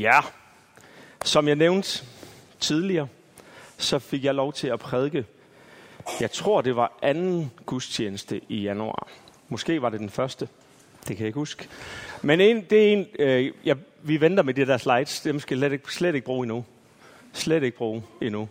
Ja, 0.00 0.20
som 1.24 1.48
jeg 1.48 1.56
nævnte 1.56 2.04
tidligere, 2.60 3.08
så 3.78 3.98
fik 3.98 4.24
jeg 4.24 4.34
lov 4.34 4.52
til 4.52 4.68
at 4.68 4.78
prædike. 4.78 5.24
Jeg 6.20 6.30
tror, 6.30 6.60
det 6.60 6.76
var 6.76 6.98
anden 7.02 7.50
gudstjeneste 7.66 8.40
i 8.48 8.62
januar. 8.62 9.08
Måske 9.48 9.82
var 9.82 9.90
det 9.90 10.00
den 10.00 10.10
første. 10.10 10.48
Det 11.08 11.16
kan 11.16 11.18
jeg 11.18 11.26
ikke 11.26 11.38
huske. 11.38 11.68
Men 12.22 12.40
en, 12.40 12.64
det 12.70 12.88
er 12.88 12.92
en, 12.92 13.06
øh, 13.18 13.52
ja, 13.64 13.74
vi 14.02 14.20
venter 14.20 14.42
med 14.42 14.54
de 14.54 14.66
der 14.66 14.76
slides. 14.76 15.20
Dem 15.20 15.40
skal 15.40 15.54
jeg 15.54 15.60
slet 15.60 15.72
ikke, 15.72 15.94
slet 15.94 16.14
ikke 16.14 16.24
bruge 16.24 16.44
endnu. 16.44 16.64
Slet 17.32 17.62
ikke 17.62 17.76
bruge 17.76 18.02
endnu. 18.22 18.48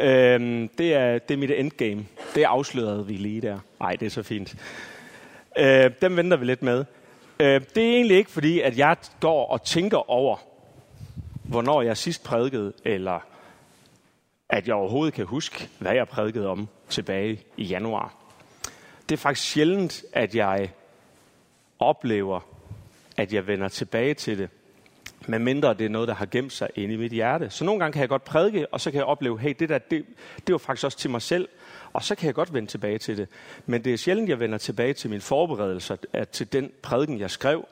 Øhm, 0.00 0.68
det, 0.68 0.94
er, 0.94 1.18
det 1.18 1.34
er 1.34 1.38
mit 1.38 1.50
endgame. 1.50 2.06
Det 2.34 2.42
afslørede 2.42 3.06
vi 3.06 3.12
lige 3.12 3.40
der. 3.40 3.58
Nej, 3.80 3.96
det 3.96 4.06
er 4.06 4.10
så 4.10 4.22
fint. 4.22 4.56
Øh, 5.58 5.90
dem 6.00 6.16
venter 6.16 6.36
vi 6.36 6.44
lidt 6.44 6.62
med. 6.62 6.84
Øh, 7.40 7.60
det 7.74 7.84
er 7.84 7.94
egentlig 7.94 8.16
ikke 8.16 8.30
fordi, 8.30 8.60
at 8.60 8.78
jeg 8.78 8.96
går 9.20 9.46
og 9.46 9.64
tænker 9.64 10.10
over, 10.10 10.36
hvornår 11.54 11.82
jeg 11.82 11.96
sidst 11.96 12.24
prædikede, 12.24 12.72
eller 12.84 13.20
at 14.48 14.66
jeg 14.68 14.74
overhovedet 14.74 15.14
kan 15.14 15.26
huske, 15.26 15.68
hvad 15.78 15.94
jeg 15.94 16.08
prædikede 16.08 16.48
om 16.48 16.68
tilbage 16.88 17.40
i 17.56 17.64
januar. 17.64 18.14
Det 19.08 19.14
er 19.14 19.18
faktisk 19.18 19.48
sjældent, 19.48 20.04
at 20.12 20.34
jeg 20.34 20.70
oplever, 21.78 22.40
at 23.16 23.32
jeg 23.32 23.46
vender 23.46 23.68
tilbage 23.68 24.14
til 24.14 24.38
det, 24.38 24.48
medmindre 25.28 25.74
det 25.74 25.84
er 25.84 25.88
noget, 25.88 26.08
der 26.08 26.14
har 26.14 26.26
gemt 26.26 26.52
sig 26.52 26.68
inde 26.74 26.94
i 26.94 26.96
mit 26.96 27.12
hjerte. 27.12 27.50
Så 27.50 27.64
nogle 27.64 27.80
gange 27.80 27.92
kan 27.92 28.00
jeg 28.00 28.08
godt 28.08 28.24
prædike, 28.24 28.66
og 28.66 28.80
så 28.80 28.90
kan 28.90 28.98
jeg 28.98 29.06
opleve, 29.06 29.38
hey, 29.38 29.54
det 29.58 29.68
der, 29.68 29.78
det, 29.78 30.04
det 30.46 30.52
var 30.52 30.58
faktisk 30.58 30.84
også 30.84 30.98
til 30.98 31.10
mig 31.10 31.22
selv, 31.22 31.48
og 31.92 32.04
så 32.04 32.14
kan 32.14 32.26
jeg 32.26 32.34
godt 32.34 32.54
vende 32.54 32.70
tilbage 32.70 32.98
til 32.98 33.16
det. 33.16 33.28
Men 33.66 33.84
det 33.84 33.92
er 33.92 33.96
sjældent, 33.96 34.28
jeg 34.28 34.40
vender 34.40 34.58
tilbage 34.58 34.92
til 34.92 35.10
min 35.10 35.20
forberedelse, 35.20 35.98
at 36.12 36.28
til 36.28 36.52
den 36.52 36.72
prædiken, 36.82 37.20
jeg 37.20 37.30
skrev. 37.30 37.64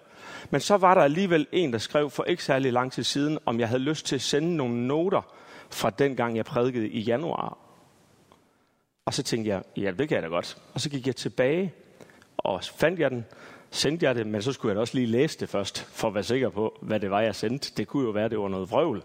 Men 0.51 0.61
så 0.61 0.77
var 0.77 0.95
der 0.95 1.03
alligevel 1.03 1.47
en, 1.53 1.73
der 1.73 1.79
skrev 1.79 2.11
for 2.11 2.25
ikke 2.25 2.45
særlig 2.45 2.73
lang 2.73 2.93
tid 2.93 3.03
siden, 3.03 3.39
om 3.47 3.61
jeg 3.61 3.69
havde 3.69 3.83
lyst 3.83 4.07
til 4.07 4.15
at 4.15 4.23
sende 4.23 4.57
nogle 4.57 4.87
noter 4.87 5.35
fra 5.71 5.91
den 5.91 6.17
gang, 6.17 6.37
jeg 6.37 6.45
prædikede 6.45 6.89
i 6.89 7.01
januar. 7.01 7.59
Og 9.05 9.15
så 9.15 9.23
tænkte 9.23 9.51
jeg, 9.51 9.63
ja, 9.77 9.91
det 9.91 10.09
kan 10.09 10.15
jeg 10.15 10.23
da 10.23 10.29
godt. 10.29 10.59
Og 10.75 10.81
så 10.81 10.91
gik 10.91 11.07
jeg 11.07 11.17
tilbage, 11.17 11.73
og 12.37 12.65
fandt 12.65 13.01
jeg 13.01 13.11
den, 13.11 13.25
sendte 13.71 14.07
jeg 14.07 14.15
det, 14.15 14.27
men 14.27 14.43
så 14.43 14.53
skulle 14.53 14.71
jeg 14.71 14.77
da 14.77 14.81
også 14.81 14.95
lige 14.95 15.07
læse 15.07 15.41
det 15.41 15.49
først, 15.49 15.81
for 15.83 16.09
at 16.09 16.15
være 16.15 16.23
sikker 16.23 16.49
på, 16.49 16.79
hvad 16.83 17.01
det 17.01 17.11
var, 17.11 17.21
jeg 17.21 17.35
sendte. 17.35 17.73
Det 17.77 17.89
kunne 17.89 18.05
jo 18.05 18.11
være, 18.11 18.29
det 18.29 18.39
var 18.39 18.49
noget 18.49 18.71
vrøvl. 18.71 19.03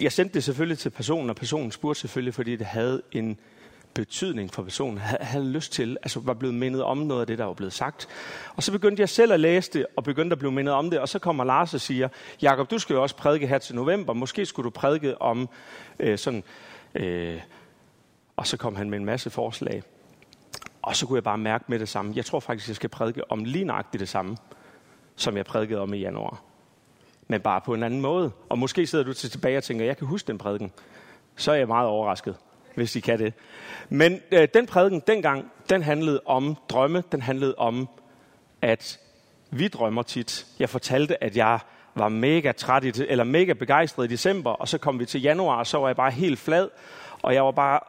Jeg 0.00 0.12
sendte 0.12 0.34
det 0.34 0.44
selvfølgelig 0.44 0.78
til 0.78 0.90
personen, 0.90 1.30
og 1.30 1.36
personen 1.36 1.70
spurgte 1.70 2.00
selvfølgelig, 2.00 2.34
fordi 2.34 2.56
det 2.56 2.66
havde 2.66 3.02
en 3.12 3.38
betydning 3.94 4.54
for 4.54 4.62
personen, 4.62 4.98
havde 4.98 5.44
lyst 5.44 5.72
til, 5.72 5.96
altså 6.02 6.20
var 6.20 6.34
blevet 6.34 6.54
mindet 6.54 6.82
om 6.82 6.98
noget 6.98 7.20
af 7.20 7.26
det, 7.26 7.38
der 7.38 7.44
var 7.44 7.54
blevet 7.54 7.72
sagt. 7.72 8.08
Og 8.56 8.62
så 8.62 8.72
begyndte 8.72 9.00
jeg 9.00 9.08
selv 9.08 9.32
at 9.32 9.40
læse 9.40 9.72
det, 9.72 9.86
og 9.96 10.04
begyndte 10.04 10.34
at 10.34 10.38
blive 10.38 10.52
mindet 10.52 10.74
om 10.74 10.90
det, 10.90 10.98
og 10.98 11.08
så 11.08 11.18
kommer 11.18 11.44
Lars 11.44 11.74
og 11.74 11.80
siger, 11.80 12.08
Jakob, 12.42 12.70
du 12.70 12.78
skal 12.78 12.94
jo 12.94 13.02
også 13.02 13.16
prædike 13.16 13.46
her 13.46 13.58
til 13.58 13.74
november, 13.74 14.12
måske 14.12 14.46
skulle 14.46 14.64
du 14.64 14.70
prædike 14.70 15.22
om 15.22 15.48
øh, 15.98 16.18
sådan, 16.18 16.44
øh, 16.94 17.40
og 18.36 18.46
så 18.46 18.56
kom 18.56 18.76
han 18.76 18.90
med 18.90 18.98
en 18.98 19.04
masse 19.04 19.30
forslag. 19.30 19.82
Og 20.82 20.96
så 20.96 21.06
kunne 21.06 21.16
jeg 21.16 21.24
bare 21.24 21.38
mærke 21.38 21.64
med 21.68 21.78
det 21.78 21.88
samme. 21.88 22.12
Jeg 22.16 22.24
tror 22.24 22.40
faktisk, 22.40 22.68
jeg 22.68 22.76
skal 22.76 22.90
prædike 22.90 23.30
om 23.30 23.44
lige 23.44 23.64
nøjagtigt 23.64 24.00
det 24.00 24.08
samme, 24.08 24.36
som 25.16 25.36
jeg 25.36 25.44
prædikede 25.44 25.80
om 25.80 25.94
i 25.94 25.98
januar. 25.98 26.42
Men 27.28 27.40
bare 27.40 27.60
på 27.60 27.74
en 27.74 27.82
anden 27.82 28.00
måde. 28.00 28.30
Og 28.48 28.58
måske 28.58 28.86
sidder 28.86 29.04
du 29.04 29.12
tilbage 29.12 29.58
og 29.58 29.64
tænker, 29.64 29.84
jeg 29.84 29.96
kan 29.96 30.06
huske 30.06 30.26
den 30.26 30.38
prædiken. 30.38 30.72
Så 31.36 31.52
er 31.52 31.56
jeg 31.56 31.68
meget 31.68 31.88
overrasket, 31.88 32.36
hvis 32.74 32.96
I 32.96 33.00
kan 33.00 33.18
det. 33.18 33.32
Men 33.88 34.20
øh, 34.32 34.48
den 34.54 34.66
prædiken 34.66 35.02
dengang, 35.06 35.50
den 35.70 35.82
handlede 35.82 36.20
om 36.26 36.56
drømme. 36.68 37.02
Den 37.12 37.22
handlede 37.22 37.54
om, 37.58 37.88
at 38.62 39.00
vi 39.50 39.68
drømmer 39.68 40.02
tit. 40.02 40.46
Jeg 40.58 40.68
fortalte, 40.68 41.24
at 41.24 41.36
jeg 41.36 41.58
var 41.94 42.08
mega 42.08 42.52
træt 42.52 42.84
i, 42.84 42.92
eller 43.08 43.24
mega 43.24 43.52
begejstret 43.52 44.04
i 44.04 44.08
december, 44.08 44.50
og 44.50 44.68
så 44.68 44.78
kom 44.78 44.98
vi 44.98 45.06
til 45.06 45.22
januar, 45.22 45.56
og 45.56 45.66
så 45.66 45.78
var 45.78 45.88
jeg 45.88 45.96
bare 45.96 46.10
helt 46.10 46.38
flad, 46.38 46.68
og 47.22 47.34
jeg 47.34 47.44
var 47.44 47.50
bare 47.50 47.80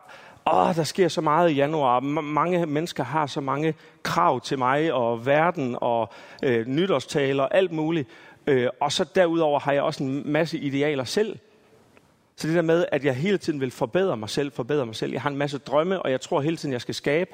åh, 0.53 0.75
der 0.75 0.83
sker 0.83 1.07
så 1.07 1.21
meget 1.21 1.51
i 1.51 1.53
januar. 1.53 1.99
mange 1.99 2.65
mennesker 2.65 3.03
har 3.03 3.27
så 3.27 3.41
mange 3.41 3.73
krav 4.03 4.41
til 4.41 4.57
mig 4.57 4.93
og 4.93 5.25
verden 5.25 5.77
og 5.81 6.09
øh, 6.43 6.67
nytårstaler 6.67 7.43
og 7.43 7.55
alt 7.55 7.71
muligt. 7.71 8.09
Øh, 8.47 8.69
og 8.81 8.91
så 8.91 9.05
derudover 9.15 9.59
har 9.59 9.71
jeg 9.71 9.81
også 9.81 10.03
en 10.03 10.31
masse 10.31 10.57
idealer 10.57 11.03
selv. 11.03 11.37
Så 12.35 12.47
det 12.47 12.55
der 12.55 12.61
med, 12.61 12.85
at 12.91 13.05
jeg 13.05 13.15
hele 13.15 13.37
tiden 13.37 13.61
vil 13.61 13.71
forbedre 13.71 14.17
mig 14.17 14.29
selv, 14.29 14.51
forbedre 14.51 14.85
mig 14.85 14.95
selv. 14.95 15.11
Jeg 15.11 15.21
har 15.21 15.29
en 15.29 15.37
masse 15.37 15.57
drømme, 15.57 16.01
og 16.01 16.11
jeg 16.11 16.21
tror 16.21 16.41
hele 16.41 16.57
tiden, 16.57 16.73
jeg 16.73 16.81
skal 16.81 16.95
skabe 16.95 17.31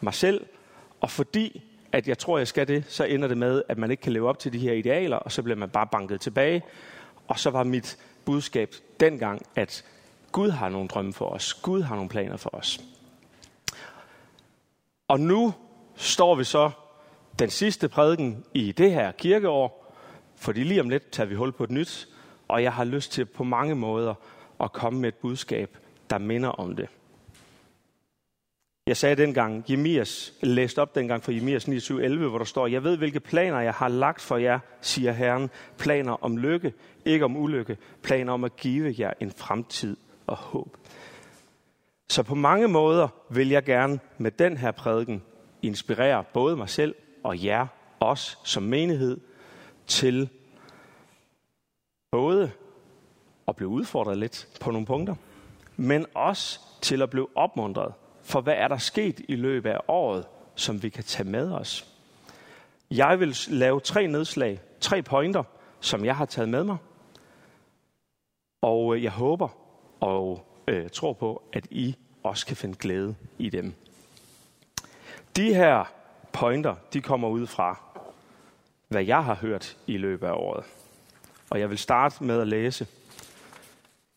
mig 0.00 0.14
selv. 0.14 0.46
Og 1.00 1.10
fordi 1.10 1.62
at 1.92 2.08
jeg 2.08 2.18
tror, 2.18 2.38
jeg 2.38 2.48
skal 2.48 2.68
det, 2.68 2.84
så 2.88 3.04
ender 3.04 3.28
det 3.28 3.38
med, 3.38 3.62
at 3.68 3.78
man 3.78 3.90
ikke 3.90 4.00
kan 4.00 4.12
leve 4.12 4.28
op 4.28 4.38
til 4.38 4.52
de 4.52 4.58
her 4.58 4.72
idealer, 4.72 5.16
og 5.16 5.32
så 5.32 5.42
bliver 5.42 5.56
man 5.56 5.68
bare 5.68 5.86
banket 5.86 6.20
tilbage. 6.20 6.62
Og 7.28 7.38
så 7.38 7.50
var 7.50 7.62
mit 7.62 7.98
budskab 8.24 8.74
dengang, 9.00 9.46
at 9.56 9.84
Gud 10.32 10.50
har 10.50 10.68
nogle 10.68 10.88
drømme 10.88 11.12
for 11.12 11.26
os. 11.26 11.54
Gud 11.54 11.82
har 11.82 11.94
nogle 11.94 12.08
planer 12.08 12.36
for 12.36 12.54
os. 12.54 12.80
Og 15.08 15.20
nu 15.20 15.54
står 15.96 16.34
vi 16.34 16.44
så 16.44 16.70
den 17.38 17.50
sidste 17.50 17.88
prædiken 17.88 18.44
i 18.54 18.72
det 18.72 18.92
her 18.92 19.12
kirkeår, 19.12 19.94
fordi 20.36 20.64
lige 20.64 20.80
om 20.80 20.88
lidt 20.88 21.10
tager 21.10 21.26
vi 21.26 21.34
hul 21.34 21.52
på 21.52 21.64
et 21.64 21.70
nyt, 21.70 22.08
og 22.48 22.62
jeg 22.62 22.72
har 22.72 22.84
lyst 22.84 23.12
til 23.12 23.24
på 23.24 23.44
mange 23.44 23.74
måder 23.74 24.14
at 24.60 24.72
komme 24.72 25.00
med 25.00 25.08
et 25.08 25.14
budskab, 25.14 25.78
der 26.10 26.18
minder 26.18 26.48
om 26.48 26.76
det. 26.76 26.88
Jeg 28.86 28.96
sagde 28.96 29.16
dengang, 29.16 29.64
Jemias, 29.70 30.32
læste 30.40 30.82
op 30.82 30.94
dengang 30.94 31.22
fra 31.22 31.32
Jemias 31.32 31.68
29.11, 31.68 32.16
hvor 32.16 32.38
der 32.38 32.44
står, 32.44 32.66
Jeg 32.66 32.84
ved, 32.84 32.96
hvilke 32.96 33.20
planer 33.20 33.60
jeg 33.60 33.74
har 33.74 33.88
lagt 33.88 34.20
for 34.20 34.36
jer, 34.36 34.58
siger 34.80 35.12
Herren. 35.12 35.50
Planer 35.78 36.24
om 36.24 36.36
lykke, 36.36 36.72
ikke 37.04 37.24
om 37.24 37.36
ulykke. 37.36 37.76
Planer 38.02 38.32
om 38.32 38.44
at 38.44 38.56
give 38.56 38.94
jer 38.98 39.12
en 39.20 39.30
fremtid 39.30 39.96
og 40.26 40.36
håb. 40.36 40.76
Så 42.08 42.22
på 42.22 42.34
mange 42.34 42.68
måder 42.68 43.08
vil 43.30 43.48
jeg 43.48 43.64
gerne 43.64 44.00
med 44.18 44.30
den 44.30 44.56
her 44.56 44.70
prædiken 44.70 45.22
inspirere 45.62 46.24
både 46.32 46.56
mig 46.56 46.68
selv 46.68 46.94
og 47.24 47.44
jer, 47.44 47.66
os 48.00 48.38
som 48.44 48.62
menighed, 48.62 49.20
til 49.86 50.28
både 52.12 52.52
at 53.48 53.56
blive 53.56 53.68
udfordret 53.68 54.18
lidt 54.18 54.48
på 54.60 54.70
nogle 54.70 54.86
punkter, 54.86 55.14
men 55.76 56.06
også 56.14 56.60
til 56.80 57.02
at 57.02 57.10
blive 57.10 57.28
opmuntret. 57.34 57.94
For 58.22 58.40
hvad 58.40 58.54
er 58.54 58.68
der 58.68 58.78
sket 58.78 59.20
i 59.28 59.36
løbet 59.36 59.70
af 59.70 59.80
året, 59.88 60.26
som 60.54 60.82
vi 60.82 60.88
kan 60.88 61.04
tage 61.04 61.28
med 61.28 61.52
os? 61.52 61.88
Jeg 62.90 63.20
vil 63.20 63.36
lave 63.48 63.80
tre 63.80 64.06
nedslag, 64.06 64.60
tre 64.80 65.02
pointer, 65.02 65.42
som 65.80 66.04
jeg 66.04 66.16
har 66.16 66.24
taget 66.24 66.48
med 66.48 66.64
mig. 66.64 66.76
Og 68.62 68.96
øh, 68.96 69.02
jeg 69.02 69.12
håber, 69.12 69.48
og 70.00 70.46
øh, 70.68 70.90
tror 70.90 71.12
på, 71.12 71.42
at 71.52 71.66
I 71.70 71.96
også 72.22 72.46
kan 72.46 72.56
finde 72.56 72.76
glæde 72.78 73.14
i 73.38 73.50
dem. 73.50 73.74
De 75.36 75.54
her 75.54 75.84
pointer, 76.32 76.74
de 76.92 77.00
kommer 77.00 77.28
ud 77.28 77.46
fra, 77.46 77.80
hvad 78.88 79.04
jeg 79.04 79.24
har 79.24 79.34
hørt 79.34 79.76
i 79.86 79.96
løbet 79.96 80.26
af 80.26 80.32
året. 80.32 80.64
Og 81.52 81.60
jeg 81.60 81.70
vil 81.70 81.78
starte 81.78 82.24
med 82.24 82.40
at 82.40 82.48
læse 82.48 82.86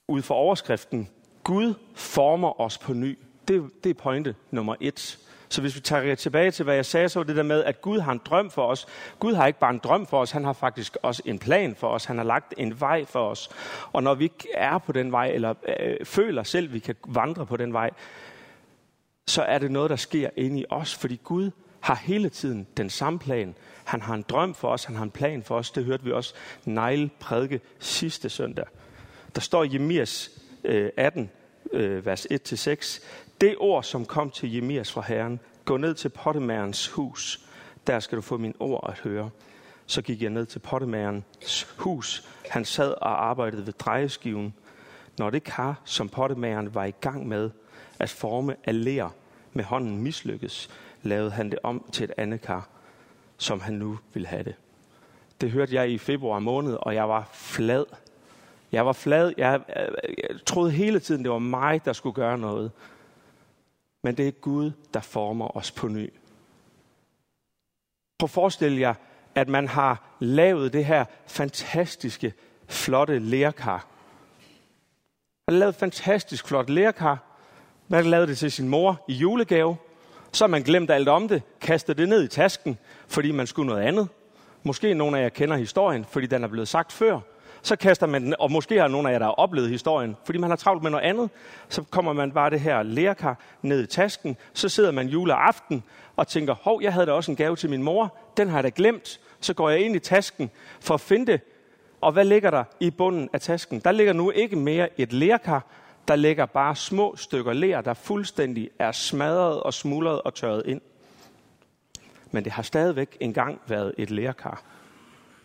ud 0.08 0.22
fra 0.22 0.36
overskriften, 0.36 1.10
Gud 1.44 1.74
former 1.96 2.62
os 2.62 2.78
på 2.78 2.94
ny. 2.94 3.18
Det, 3.48 3.70
det 3.84 3.90
er 3.90 3.94
pointe 3.94 4.36
nummer 4.52 4.76
et. 4.80 5.20
Så 5.50 5.62
hvis 5.62 5.76
vi 5.76 5.80
tager 5.80 6.16
tilbage 6.16 6.52
til, 6.52 6.64
hvad 6.64 6.76
jeg 6.76 6.86
sagde, 6.86 7.10
så 7.10 7.20
var 7.20 7.24
det 7.24 7.36
der 7.36 7.44
med, 7.44 7.64
at 7.64 7.82
Gud 7.82 8.00
har 8.00 8.12
en 8.12 8.22
drøm 8.26 8.52
for 8.52 8.68
os. 8.68 8.88
Gud 9.20 9.34
har 9.34 9.48
ikke 9.48 9.60
bare 9.60 9.74
en 9.74 9.82
drøm 9.84 10.06
for 10.06 10.20
os, 10.20 10.32
han 10.32 10.44
har 10.44 10.54
faktisk 10.54 10.98
også 11.02 11.22
en 11.26 11.40
plan 11.40 11.76
for 11.76 11.88
os. 11.88 12.06
Han 12.06 12.18
har 12.18 12.26
lagt 12.26 12.54
en 12.58 12.80
vej 12.80 13.06
for 13.06 13.30
os. 13.30 13.50
Og 13.94 14.04
når 14.04 14.14
vi 14.14 14.24
ikke 14.24 14.48
er 14.54 14.78
på 14.78 14.92
den 14.92 15.12
vej, 15.12 15.28
eller 15.28 15.54
øh, 15.80 16.06
føler 16.06 16.44
selv, 16.44 16.68
at 16.68 16.74
vi 16.74 16.80
kan 16.80 16.96
vandre 17.08 17.46
på 17.46 17.58
den 17.58 17.74
vej, 17.74 17.90
så 19.28 19.44
er 19.44 19.58
det 19.58 19.72
noget, 19.72 19.90
der 19.90 19.96
sker 19.96 20.30
inde 20.36 20.60
i 20.60 20.66
os. 20.70 20.96
Fordi 20.96 21.22
Gud 21.24 21.52
har 21.80 21.96
hele 21.96 22.30
tiden 22.30 22.68
den 22.78 22.90
samme 22.90 23.20
plan. 23.20 23.56
Han 23.86 24.02
har 24.02 24.14
en 24.14 24.26
drøm 24.30 24.54
for 24.54 24.68
os, 24.68 24.84
han 24.84 24.96
har 24.96 25.04
en 25.04 25.12
plan 25.12 25.44
for 25.44 25.56
os. 25.56 25.72
Det 25.72 25.86
hørte 25.86 26.04
vi 26.04 26.12
også 26.12 26.34
Neil 26.66 27.10
prædike 27.20 27.62
sidste 27.80 28.30
søndag. 28.30 28.66
Der 29.36 29.42
står 29.42 29.64
i 29.64 29.74
Jemias 29.74 30.32
øh, 30.64 30.90
18, 30.98 31.30
øh, 31.72 32.06
vers 32.06 32.26
1-6, 32.26 33.04
det 33.42 33.56
ord, 33.60 33.84
som 33.84 34.06
kom 34.06 34.30
til 34.30 34.56
Jemias 34.56 34.92
fra 34.92 35.02
Herren, 35.02 35.40
gå 35.66 35.78
ned 35.78 35.94
til 35.94 36.10
pottemærens 36.10 36.88
hus. 36.88 37.40
Der 37.88 38.00
skal 38.00 38.16
du 38.16 38.22
få 38.22 38.38
min 38.38 38.56
ord 38.60 38.90
at 38.90 39.00
høre. 39.00 39.30
Så 39.86 40.02
gik 40.02 40.22
jeg 40.22 40.30
ned 40.30 40.46
til 40.46 40.60
pottemærens 40.60 41.68
hus. 41.78 42.30
Han 42.50 42.66
sad 42.66 42.92
og 43.02 43.26
arbejdede 43.26 43.66
ved 43.66 43.74
drejeskiven. 43.74 44.54
Når 45.18 45.30
det 45.30 45.44
kar, 45.44 45.82
som 45.86 46.10
pottemæren 46.10 46.76
var 46.76 46.86
i 46.86 46.92
gang 46.92 47.28
med 47.28 47.50
at 48.00 48.10
forme 48.10 48.56
af 48.64 48.84
ler 48.84 49.10
med 49.54 49.64
hånden 49.64 49.98
mislykkedes, 49.98 50.70
lavede 51.04 51.32
han 51.32 51.52
det 51.52 51.60
om 51.64 51.86
til 51.92 52.04
et 52.04 52.12
andet 52.18 52.42
kar, 52.42 52.70
som 53.38 53.60
han 53.60 53.74
nu 53.74 54.00
ville 54.14 54.28
have 54.28 54.44
det. 54.44 54.56
Det 55.42 55.52
hørte 55.52 55.76
jeg 55.76 55.92
i 55.92 55.98
februar 55.98 56.40
måned, 56.40 56.78
og 56.82 56.96
jeg 56.96 57.10
var 57.10 57.30
flad. 57.34 57.86
Jeg 58.72 58.86
var 58.86 58.94
flad. 58.94 59.34
Jeg, 59.38 59.62
jeg, 59.76 59.90
jeg 60.06 60.40
troede 60.46 60.72
hele 60.72 61.00
tiden, 61.00 61.24
det 61.24 61.32
var 61.32 61.40
mig, 61.40 61.86
der 61.86 61.94
skulle 61.94 62.16
gøre 62.16 62.38
noget 62.38 62.72
men 64.06 64.18
det 64.18 64.28
er 64.28 64.32
Gud, 64.32 64.72
der 64.94 65.00
former 65.00 65.58
os 65.58 65.72
på 65.72 65.88
ny. 65.88 66.14
Prøv 68.20 68.26
at 68.26 68.30
forestille 68.30 68.80
jer, 68.80 68.94
at 69.36 69.50
man 69.50 69.68
har 69.68 70.18
lavet 70.20 70.74
det 70.74 70.86
her 70.86 71.06
fantastiske 71.28 72.34
flotte 72.68 73.20
lærkar. 73.20 73.88
Han 75.48 75.54
har 75.54 75.60
lavet 75.60 75.74
et 75.74 75.80
fantastisk 75.80 76.48
flot 76.48 76.70
lærkar. 76.70 77.24
Man 77.88 78.04
har 78.04 78.10
lavet 78.10 78.28
det 78.28 78.38
til 78.38 78.52
sin 78.52 78.70
mor 78.70 79.06
i 79.08 79.14
julegave. 79.14 79.78
Så 80.36 80.44
har 80.44 80.48
man 80.48 80.62
glemt 80.62 80.92
alt 80.92 81.08
om 81.10 81.28
det, 81.28 81.42
kastet 81.62 81.98
det 81.98 82.10
ned 82.10 82.24
i 82.24 82.28
tasken, 82.28 82.78
fordi 83.08 83.32
man 83.32 83.48
skulle 83.48 83.68
noget 83.68 83.84
andet. 83.84 84.08
Måske 84.64 84.94
nogle 84.94 85.18
af 85.20 85.24
jer 85.24 85.30
kender 85.30 85.58
historien, 85.58 86.06
fordi 86.10 86.28
den 86.28 86.44
er 86.44 86.48
blevet 86.48 86.68
sagt 86.68 86.92
før. 86.92 87.20
Så 87.62 87.76
kaster 87.76 88.08
man 88.08 88.24
den, 88.24 88.36
og 88.40 88.52
måske 88.52 88.80
har 88.80 88.88
nogle 88.88 89.10
af 89.10 89.14
jer, 89.14 89.20
der 89.20 89.26
har 89.26 89.32
oplevet 89.32 89.70
historien, 89.70 90.16
fordi 90.26 90.40
man 90.40 90.50
har 90.50 90.58
travlt 90.58 90.84
med 90.84 90.92
noget 90.92 91.04
andet. 91.06 91.30
Så 91.70 91.84
kommer 91.90 92.14
man 92.14 92.32
bare 92.32 92.50
det 92.50 92.60
her 92.60 92.84
lærkar 92.84 93.40
ned 93.62 93.84
i 93.84 93.88
tasken. 93.88 94.38
Så 94.54 94.70
sidder 94.70 94.92
man 94.92 95.08
juleaften 95.08 95.84
og 96.16 96.28
tænker, 96.28 96.56
hov, 96.62 96.82
jeg 96.82 96.94
havde 96.94 97.06
da 97.06 97.12
også 97.12 97.32
en 97.32 97.38
gave 97.38 97.56
til 97.56 97.70
min 97.70 97.84
mor. 97.84 98.18
Den 98.38 98.50
har 98.50 98.58
jeg 98.58 98.64
da 98.64 98.72
glemt. 98.76 99.20
Så 99.40 99.54
går 99.54 99.70
jeg 99.70 99.80
ind 99.80 99.96
i 99.96 100.00
tasken 100.00 100.50
for 100.80 100.94
at 100.94 101.02
finde 101.02 101.32
det. 101.32 101.42
Og 102.02 102.12
hvad 102.12 102.26
ligger 102.26 102.52
der 102.52 102.64
i 102.80 102.90
bunden 102.90 103.30
af 103.34 103.42
tasken? 103.42 103.80
Der 103.80 103.92
ligger 103.92 104.14
nu 104.14 104.32
ikke 104.32 104.56
mere 104.56 105.00
et 105.00 105.14
lærkar, 105.14 105.66
der 106.08 106.16
ligger 106.16 106.46
bare 106.46 106.76
små 106.76 107.16
stykker 107.16 107.54
ler, 107.54 107.82
der 107.82 107.94
fuldstændig 107.94 108.70
er 108.80 108.92
smadret 108.92 109.64
og 109.64 109.74
smuldret 109.74 110.22
og 110.22 110.34
tørret 110.34 110.64
ind. 110.66 110.82
Men 112.32 112.44
det 112.44 112.52
har 112.52 112.64
stadigvæk 112.64 113.18
engang 113.20 113.62
været 113.68 113.94
et 113.98 114.12
lærkar. 114.12 114.64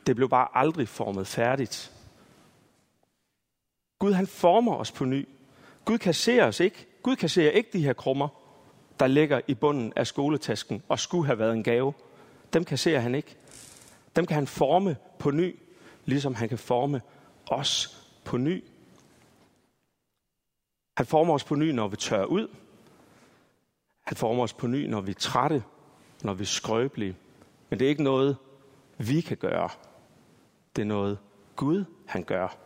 Det 0.06 0.16
blev 0.16 0.28
bare 0.28 0.48
aldrig 0.54 0.88
formet 0.88 1.26
færdigt. 1.26 1.92
Gud 3.98 4.12
han 4.12 4.26
former 4.26 4.76
os 4.76 4.92
på 4.92 5.04
ny. 5.04 5.28
Gud 5.84 5.98
kasserer 5.98 6.46
os 6.46 6.60
ikke. 6.60 6.86
Gud 7.02 7.16
kasserer 7.16 7.50
ikke 7.50 7.70
de 7.72 7.84
her 7.84 7.92
krummer, 7.92 8.28
der 9.00 9.06
ligger 9.06 9.40
i 9.46 9.54
bunden 9.54 9.92
af 9.96 10.06
skoletasken 10.06 10.82
og 10.88 10.98
skulle 10.98 11.26
have 11.26 11.38
været 11.38 11.52
en 11.52 11.62
gave. 11.62 11.92
Dem 12.52 12.64
kasserer 12.64 13.00
han 13.00 13.14
ikke. 13.14 13.36
Dem 14.16 14.26
kan 14.26 14.34
han 14.34 14.46
forme 14.46 14.96
på 15.18 15.30
ny, 15.30 15.58
ligesom 16.04 16.34
han 16.34 16.48
kan 16.48 16.58
forme 16.58 17.00
os 17.46 18.04
på 18.24 18.36
ny. 18.36 18.64
Han 21.00 21.06
former 21.06 21.34
os 21.34 21.44
på 21.44 21.54
ny, 21.54 21.70
når 21.70 21.88
vi 21.88 21.96
tør 21.96 22.24
ud. 22.24 22.48
Han 24.00 24.16
former 24.16 24.42
os 24.42 24.52
på 24.52 24.66
ny, 24.66 24.86
når 24.86 25.00
vi 25.00 25.10
er 25.10 25.14
trætte, 25.14 25.62
når 26.22 26.34
vi 26.34 26.42
er 26.42 26.46
skrøbelige. 26.46 27.16
Men 27.70 27.78
det 27.78 27.84
er 27.84 27.88
ikke 27.88 28.02
noget, 28.02 28.36
vi 28.98 29.20
kan 29.20 29.36
gøre. 29.36 29.68
Det 30.76 30.82
er 30.82 30.86
noget, 30.86 31.18
Gud 31.56 31.84
han 32.06 32.24
gør. 32.24 32.56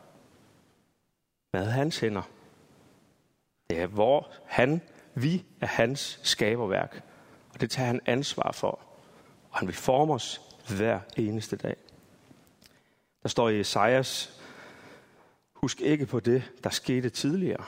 Med 1.52 1.66
hans 1.66 1.98
hænder. 1.98 2.22
Det 3.70 3.78
er 3.78 3.86
hvor 3.86 4.30
han, 4.46 4.80
vi 5.14 5.44
er 5.60 5.66
hans 5.66 6.20
skaberværk. 6.22 7.02
Og 7.52 7.60
det 7.60 7.70
tager 7.70 7.86
han 7.86 8.00
ansvar 8.06 8.52
for. 8.52 8.80
Og 9.50 9.58
han 9.58 9.68
vil 9.68 9.76
forme 9.76 10.14
os 10.14 10.40
hver 10.76 11.00
eneste 11.16 11.56
dag. 11.56 11.76
Der 13.22 13.28
står 13.28 13.48
i 13.48 13.60
Esajas, 13.60 14.40
husk 15.54 15.80
ikke 15.80 16.06
på 16.06 16.20
det, 16.20 16.52
der 16.64 16.70
skete 16.70 17.10
tidligere. 17.10 17.64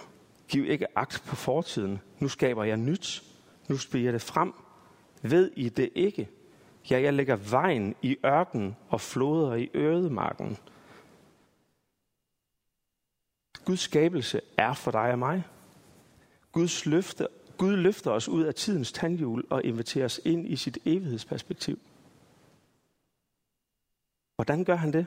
Giv 0.48 0.64
ikke 0.64 0.98
agt 0.98 1.22
på 1.26 1.36
fortiden. 1.36 2.00
Nu 2.18 2.28
skaber 2.28 2.64
jeg 2.64 2.76
nyt. 2.76 3.22
Nu 3.68 3.76
spiger 3.76 4.12
det 4.12 4.22
frem. 4.22 4.52
Ved 5.22 5.50
I 5.56 5.68
det 5.68 5.90
ikke? 5.94 6.28
Ja, 6.90 7.00
jeg 7.00 7.14
lægger 7.14 7.36
vejen 7.36 7.94
i 8.02 8.16
ørken 8.24 8.76
og 8.88 9.00
floder 9.00 9.54
i 9.54 9.70
ødemarken. 9.74 10.58
Guds 13.64 13.80
skabelse 13.80 14.40
er 14.56 14.74
for 14.74 14.90
dig 14.90 15.12
og 15.12 15.18
mig. 15.18 15.44
Guds 16.52 16.86
løfte, 16.86 17.28
Gud 17.58 17.76
løfter 17.76 18.10
os 18.10 18.28
ud 18.28 18.44
af 18.44 18.54
tidens 18.54 18.92
tandhjul 18.92 19.44
og 19.50 19.64
inviterer 19.64 20.04
os 20.04 20.20
ind 20.24 20.48
i 20.48 20.56
sit 20.56 20.78
evighedsperspektiv. 20.84 21.78
Hvordan 24.34 24.64
gør 24.64 24.76
han 24.76 24.92
det? 24.92 25.06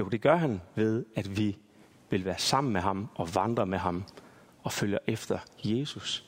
Jo, 0.00 0.08
det 0.08 0.20
gør 0.20 0.36
han 0.36 0.60
ved, 0.74 1.04
at 1.16 1.36
vi 1.36 1.58
vil 2.12 2.24
være 2.24 2.38
sammen 2.38 2.72
med 2.72 2.80
ham 2.80 3.08
og 3.14 3.34
vandre 3.34 3.66
med 3.66 3.78
ham 3.78 4.04
og 4.62 4.72
følger 4.72 4.98
efter 5.06 5.38
Jesus. 5.64 6.24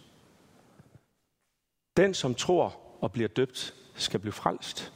Den, 1.96 2.14
som 2.14 2.34
tror 2.34 2.80
og 3.00 3.12
bliver 3.12 3.28
døbt, 3.28 3.74
skal 3.94 4.20
blive 4.20 4.32
frelst. 4.32 4.92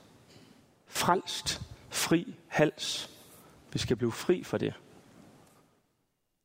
Frelst, 0.87 1.63
fri 1.89 2.35
hals. 2.47 3.11
Vi 3.73 3.79
skal 3.79 3.97
blive 3.97 4.13
fri 4.13 4.43
for 4.43 4.59
det. 4.59 4.75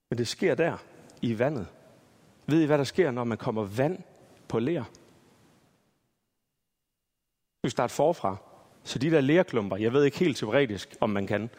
Men 0.10 0.18
det 0.18 0.28
sker 0.28 0.56
der, 0.56 0.78
i 1.22 1.40
vandet. 1.40 1.68
Ved 2.45 2.62
I, 2.62 2.66
hvad 2.66 2.78
der 2.78 2.84
sker, 2.84 3.12
når 3.12 3.24
man 3.24 3.38
kommer 3.38 3.63
vand 3.63 4.04
på 4.48 4.60
ler? 4.60 4.84
Vi 7.63 7.69
starter 7.69 7.94
forfra. 7.95 8.38
Så 8.84 9.00
de 9.00 9.12
der 9.12 9.22
lerklumper, 9.22 9.78
jeg 9.78 9.94
ved 9.94 10.04
ikke 10.04 10.19
helt 10.19 10.38
teoretisk, 10.38 10.95
om 11.00 11.10
man 11.10 11.28
kan, 11.28 11.50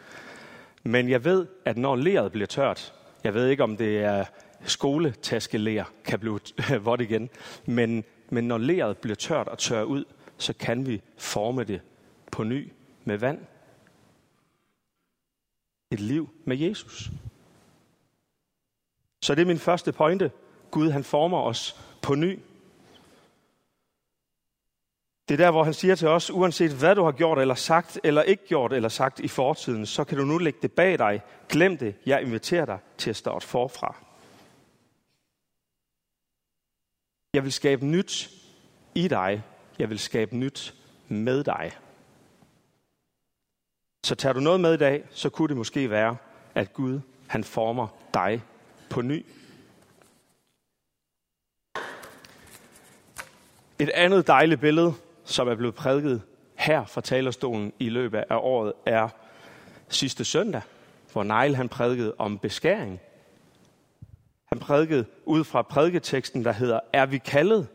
men 0.85 1.09
jeg 1.09 1.23
ved, 1.23 1.47
at 1.65 1.77
når 1.77 1.95
leret 1.95 2.31
bliver 2.31 2.47
tørt, 2.47 2.93
jeg 3.23 3.33
ved 3.33 3.47
ikke, 3.47 3.63
om 3.63 3.77
det 3.77 4.03
er 4.03 4.25
skoletaskeler, 4.61 5.83
kan 6.03 6.19
blive 6.19 6.39
vådt 6.85 7.01
igen, 7.01 7.29
men, 7.65 8.03
men 8.29 8.47
når 8.47 8.57
leret 8.57 8.97
bliver 8.97 9.15
tørt 9.15 9.47
og 9.47 9.57
tør 9.57 9.83
ud, 9.83 10.05
så 10.37 10.53
kan 10.53 10.87
vi 10.87 11.01
forme 11.17 11.63
det 11.63 11.81
på 12.31 12.43
ny 12.43 12.71
med 13.03 13.17
vand. 13.17 13.39
Et 15.91 15.99
liv 15.99 16.29
med 16.45 16.57
Jesus. 16.57 17.09
Så 19.21 19.35
det 19.35 19.41
er 19.41 19.45
min 19.45 19.59
første 19.59 19.91
pointe. 19.91 20.31
Gud 20.71 20.89
han 20.89 21.03
former 21.03 21.41
os 21.41 21.81
på 22.01 22.15
ny. 22.15 22.39
Det 25.27 25.33
er 25.33 25.45
der, 25.45 25.51
hvor 25.51 25.63
han 25.63 25.73
siger 25.73 25.95
til 25.95 26.07
os, 26.07 26.31
uanset 26.31 26.71
hvad 26.71 26.95
du 26.95 27.03
har 27.03 27.11
gjort 27.11 27.39
eller 27.39 27.55
sagt, 27.55 27.99
eller 28.03 28.21
ikke 28.21 28.47
gjort 28.47 28.73
eller 28.73 28.89
sagt 28.89 29.19
i 29.19 29.27
fortiden, 29.27 29.85
så 29.85 30.03
kan 30.03 30.17
du 30.17 30.25
nu 30.25 30.37
lægge 30.37 30.59
det 30.61 30.71
bag 30.71 30.99
dig. 30.99 31.21
Glem 31.49 31.77
det. 31.77 31.95
Jeg 32.05 32.21
inviterer 32.21 32.65
dig 32.65 32.79
til 32.97 33.09
at 33.09 33.15
starte 33.15 33.47
forfra. 33.47 33.95
Jeg 37.33 37.43
vil 37.43 37.51
skabe 37.51 37.85
nyt 37.85 38.29
i 38.95 39.07
dig. 39.07 39.43
Jeg 39.79 39.89
vil 39.89 39.99
skabe 39.99 40.37
nyt 40.37 40.73
med 41.07 41.43
dig. 41.43 41.71
Så 44.05 44.15
tager 44.15 44.33
du 44.33 44.39
noget 44.39 44.59
med 44.59 44.73
i 44.73 44.77
dag, 44.77 45.03
så 45.11 45.29
kunne 45.29 45.47
det 45.47 45.57
måske 45.57 45.89
være, 45.89 46.17
at 46.55 46.73
Gud 46.73 46.99
han 47.27 47.43
former 47.43 47.87
dig 48.13 48.43
på 48.89 49.01
ny. 49.01 49.25
Et 53.79 53.89
andet 53.89 54.27
dejligt 54.27 54.61
billede, 54.61 54.93
som 55.25 55.47
er 55.47 55.55
blevet 55.55 55.75
prædiket 55.75 56.21
her 56.55 56.85
fra 56.85 57.01
talerstolen 57.01 57.73
i 57.79 57.89
løbet 57.89 58.23
af 58.29 58.35
året, 58.35 58.73
er 58.85 59.09
sidste 59.89 60.25
søndag, 60.25 60.61
hvor 61.11 61.23
Neil 61.23 61.55
han 61.55 61.69
prædikede 61.69 62.15
om 62.17 62.39
beskæring. 62.39 62.99
Han 64.45 64.59
prædikede 64.59 65.05
ud 65.25 65.43
fra 65.43 65.61
prædiketeksten, 65.61 66.45
der 66.45 66.51
hedder, 66.51 66.79
er 66.93 67.05
vi 67.05 67.17
kaldet? 67.17 67.67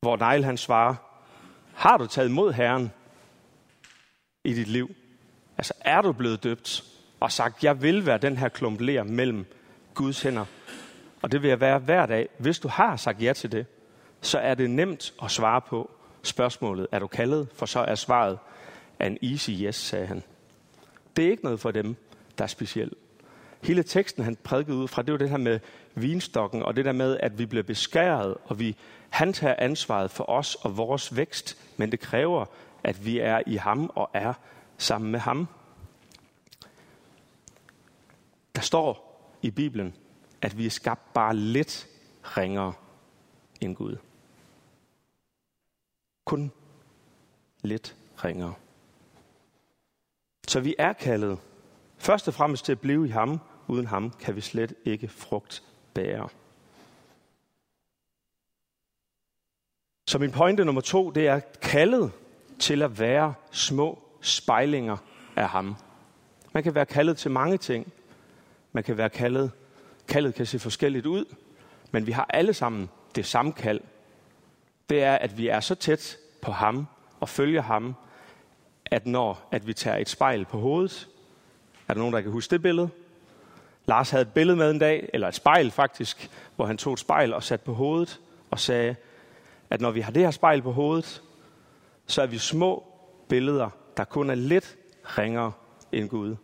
Hvor 0.00 0.16
Neil 0.16 0.44
han 0.44 0.56
svarer, 0.56 0.94
har 1.74 1.96
du 1.96 2.06
taget 2.06 2.28
imod 2.28 2.52
Herren 2.52 2.90
i 4.44 4.52
dit 4.52 4.68
liv? 4.68 4.94
Altså 5.58 5.72
er 5.80 6.02
du 6.02 6.12
blevet 6.12 6.44
døbt 6.44 6.84
og 7.20 7.32
sagt, 7.32 7.64
jeg 7.64 7.82
vil 7.82 8.06
være 8.06 8.18
den 8.18 8.36
her 8.36 8.48
klump 8.48 8.80
ler 8.80 9.02
mellem 9.02 9.46
Guds 9.94 10.22
hænder. 10.22 10.44
Og 11.22 11.32
det 11.32 11.42
vil 11.42 11.48
jeg 11.48 11.60
være 11.60 11.78
hver 11.78 12.06
dag. 12.06 12.28
Hvis 12.38 12.58
du 12.58 12.68
har 12.68 12.96
sagt 12.96 13.22
ja 13.22 13.32
til 13.32 13.52
det, 13.52 13.66
så 14.26 14.38
er 14.38 14.54
det 14.54 14.70
nemt 14.70 15.14
at 15.22 15.30
svare 15.30 15.60
på 15.60 15.90
spørgsmålet, 16.22 16.86
er 16.92 16.98
du 16.98 17.06
kaldet? 17.06 17.48
For 17.54 17.66
så 17.66 17.80
er 17.80 17.94
svaret 17.94 18.38
en 19.00 19.18
easy 19.22 19.50
yes, 19.50 19.76
sagde 19.76 20.06
han. 20.06 20.22
Det 21.16 21.26
er 21.26 21.30
ikke 21.30 21.44
noget 21.44 21.60
for 21.60 21.70
dem, 21.70 21.96
der 22.38 22.44
er 22.44 22.48
specielt. 22.48 22.94
Hele 23.62 23.82
teksten, 23.82 24.24
han 24.24 24.36
prædikede 24.36 24.76
ud 24.76 24.88
fra, 24.88 25.02
det 25.02 25.12
var 25.12 25.18
det 25.18 25.30
her 25.30 25.36
med 25.36 25.60
vinstokken, 25.94 26.62
og 26.62 26.76
det 26.76 26.84
der 26.84 26.92
med, 26.92 27.16
at 27.20 27.38
vi 27.38 27.46
bliver 27.46 27.62
beskæret, 27.62 28.36
og 28.44 28.58
vi, 28.58 28.76
han 29.10 29.32
tager 29.32 29.54
ansvaret 29.58 30.10
for 30.10 30.30
os 30.30 30.54
og 30.54 30.76
vores 30.76 31.16
vækst, 31.16 31.58
men 31.76 31.92
det 31.92 32.00
kræver, 32.00 32.44
at 32.84 33.06
vi 33.06 33.18
er 33.18 33.40
i 33.46 33.56
ham 33.56 33.90
og 33.94 34.10
er 34.14 34.32
sammen 34.78 35.10
med 35.10 35.20
ham. 35.20 35.48
Der 38.54 38.60
står 38.60 39.06
i 39.42 39.50
Bibelen, 39.50 39.94
at 40.42 40.58
vi 40.58 40.66
er 40.66 40.70
skabt 40.70 41.12
bare 41.14 41.36
lidt 41.36 41.86
ringere 42.22 42.72
end 43.60 43.76
Gud. 43.76 43.96
Kun 46.26 46.52
lidt 47.62 47.96
ringere. 48.24 48.54
Så 50.48 50.60
vi 50.60 50.74
er 50.78 50.92
kaldet 50.92 51.38
først 51.98 52.28
og 52.28 52.34
fremmest 52.34 52.64
til 52.64 52.72
at 52.72 52.80
blive 52.80 53.06
i 53.06 53.10
ham. 53.10 53.40
Uden 53.68 53.86
ham 53.86 54.10
kan 54.10 54.36
vi 54.36 54.40
slet 54.40 54.74
ikke 54.84 55.08
frugt 55.08 55.64
bære. 55.94 56.28
Så 60.08 60.18
min 60.18 60.30
pointe 60.30 60.64
nummer 60.64 60.80
to, 60.80 61.10
det 61.10 61.26
er 61.28 61.40
kaldet 61.62 62.12
til 62.58 62.82
at 62.82 62.98
være 62.98 63.34
små 63.50 64.02
spejlinger 64.20 64.96
af 65.36 65.48
ham. 65.48 65.76
Man 66.52 66.62
kan 66.62 66.74
være 66.74 66.86
kaldet 66.86 67.18
til 67.18 67.30
mange 67.30 67.58
ting. 67.58 67.92
Man 68.72 68.84
kan 68.84 68.96
være 68.96 69.10
kaldet. 69.10 69.52
Kaldet 70.08 70.34
kan 70.34 70.46
se 70.46 70.58
forskelligt 70.58 71.06
ud, 71.06 71.24
men 71.90 72.06
vi 72.06 72.12
har 72.12 72.26
alle 72.30 72.54
sammen 72.54 72.88
det 73.14 73.26
samme 73.26 73.52
kald. 73.52 73.80
Det 74.90 75.02
er, 75.02 75.14
at 75.14 75.38
vi 75.38 75.48
er 75.48 75.60
så 75.60 75.74
tæt 75.74 76.18
på 76.42 76.52
ham 76.52 76.86
og 77.20 77.28
følger 77.28 77.62
ham, 77.62 77.94
at 78.84 79.06
når 79.06 79.48
at 79.50 79.66
vi 79.66 79.72
tager 79.72 79.96
et 79.96 80.08
spejl 80.08 80.44
på 80.44 80.58
hovedet, 80.58 81.08
er 81.88 81.94
der 81.94 82.00
nogen, 82.00 82.14
der 82.14 82.20
kan 82.20 82.30
huske 82.30 82.50
det 82.50 82.62
billede? 82.62 82.88
Lars 83.86 84.10
havde 84.10 84.22
et 84.22 84.32
billede 84.32 84.56
med 84.56 84.70
en 84.70 84.78
dag, 84.78 85.10
eller 85.12 85.28
et 85.28 85.34
spejl 85.34 85.70
faktisk, 85.70 86.30
hvor 86.56 86.66
han 86.66 86.76
tog 86.76 86.92
et 86.92 86.98
spejl 86.98 87.34
og 87.34 87.42
satte 87.42 87.64
på 87.64 87.74
hovedet 87.74 88.20
og 88.50 88.60
sagde, 88.60 88.96
at 89.70 89.80
når 89.80 89.90
vi 89.90 90.00
har 90.00 90.12
det 90.12 90.22
her 90.22 90.30
spejl 90.30 90.62
på 90.62 90.72
hovedet, 90.72 91.22
så 92.06 92.22
er 92.22 92.26
vi 92.26 92.38
små 92.38 92.84
billeder, 93.28 93.70
der 93.96 94.04
kun 94.04 94.30
er 94.30 94.34
lidt 94.34 94.76
ringere 95.04 95.52
end 95.92 96.08
Gud, 96.08 96.36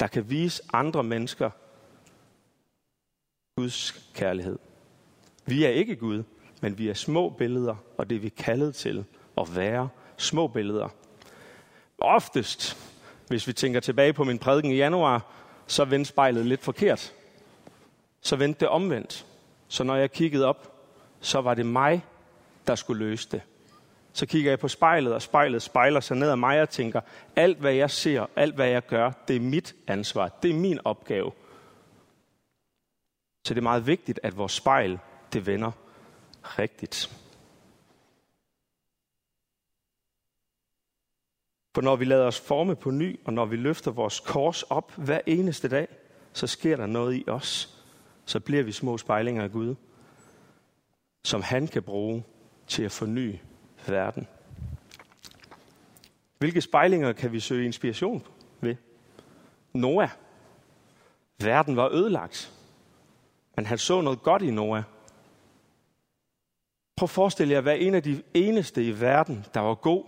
der 0.00 0.06
kan 0.06 0.30
vise 0.30 0.62
andre 0.72 1.02
mennesker 1.02 1.50
Guds 3.56 4.10
kærlighed. 4.14 4.58
Vi 5.46 5.64
er 5.64 5.68
ikke 5.68 5.96
Gud, 5.96 6.22
men 6.60 6.78
vi 6.78 6.88
er 6.88 6.94
små 6.94 7.28
billeder, 7.28 7.76
og 7.98 8.10
det 8.10 8.16
er 8.16 8.20
vi 8.20 8.28
kaldet 8.28 8.74
til 8.74 9.04
at 9.38 9.56
være 9.56 9.88
små 10.16 10.46
billeder. 10.46 10.88
Oftest, 11.98 12.76
hvis 13.28 13.46
vi 13.46 13.52
tænker 13.52 13.80
tilbage 13.80 14.12
på 14.12 14.24
min 14.24 14.38
prædiken 14.38 14.70
i 14.70 14.76
januar, 14.76 15.26
så 15.66 15.84
vendte 15.84 16.08
spejlet 16.08 16.46
lidt 16.46 16.62
forkert. 16.62 17.14
Så 18.20 18.36
vendte 18.36 18.60
det 18.60 18.68
omvendt. 18.68 19.26
Så 19.68 19.84
når 19.84 19.96
jeg 19.96 20.12
kiggede 20.12 20.46
op, 20.46 20.72
så 21.20 21.40
var 21.40 21.54
det 21.54 21.66
mig, 21.66 22.04
der 22.66 22.74
skulle 22.74 23.06
løse 23.06 23.28
det. 23.30 23.42
Så 24.12 24.26
kigger 24.26 24.50
jeg 24.50 24.58
på 24.58 24.68
spejlet, 24.68 25.14
og 25.14 25.22
spejlet 25.22 25.62
spejler 25.62 26.00
sig 26.00 26.16
ned 26.16 26.30
ad 26.30 26.36
mig 26.36 26.62
og 26.62 26.68
tænker, 26.68 27.00
alt 27.36 27.58
hvad 27.58 27.72
jeg 27.72 27.90
ser, 27.90 28.26
alt 28.36 28.54
hvad 28.54 28.68
jeg 28.68 28.86
gør, 28.86 29.12
det 29.28 29.36
er 29.36 29.40
mit 29.40 29.74
ansvar. 29.86 30.28
Det 30.28 30.50
er 30.50 30.54
min 30.54 30.78
opgave. 30.84 31.32
Så 33.46 33.54
det 33.54 33.58
er 33.58 33.62
meget 33.62 33.86
vigtigt, 33.86 34.20
at 34.22 34.36
vores 34.36 34.52
spejl, 34.52 34.98
det 35.32 35.46
vender 35.46 35.72
rigtigt. 36.42 37.16
For 41.74 41.82
når 41.82 41.96
vi 41.96 42.04
lader 42.04 42.26
os 42.26 42.40
forme 42.40 42.76
på 42.76 42.90
ny, 42.90 43.20
og 43.24 43.32
når 43.32 43.44
vi 43.44 43.56
løfter 43.56 43.90
vores 43.90 44.20
kors 44.20 44.62
op 44.62 44.92
hver 44.96 45.20
eneste 45.26 45.68
dag, 45.68 45.88
så 46.32 46.46
sker 46.46 46.76
der 46.76 46.86
noget 46.86 47.16
i 47.16 47.24
os. 47.28 47.76
Så 48.24 48.40
bliver 48.40 48.62
vi 48.62 48.72
små 48.72 48.98
spejlinger 48.98 49.42
af 49.42 49.52
Gud, 49.52 49.74
som 51.24 51.42
han 51.42 51.68
kan 51.68 51.82
bruge 51.82 52.24
til 52.66 52.82
at 52.82 52.92
forny 52.92 53.38
verden. 53.88 54.28
Hvilke 56.38 56.60
spejlinger 56.60 57.12
kan 57.12 57.32
vi 57.32 57.40
søge 57.40 57.66
inspiration 57.66 58.26
ved? 58.60 58.76
Noah. 59.72 60.08
Verden 61.38 61.76
var 61.76 61.88
ødelagt. 61.88 62.52
Men 63.56 63.66
han 63.66 63.78
så 63.78 64.00
noget 64.00 64.22
godt 64.22 64.42
i 64.42 64.50
Noah. 64.50 64.82
Prøv 67.00 67.04
at 67.04 67.10
forestille 67.10 67.52
jer 67.52 67.58
at 67.58 67.64
være 67.64 67.78
en 67.78 67.94
af 67.94 68.02
de 68.02 68.22
eneste 68.34 68.84
i 68.84 69.00
verden, 69.00 69.46
der 69.54 69.60
var 69.60 69.74
god. 69.74 70.04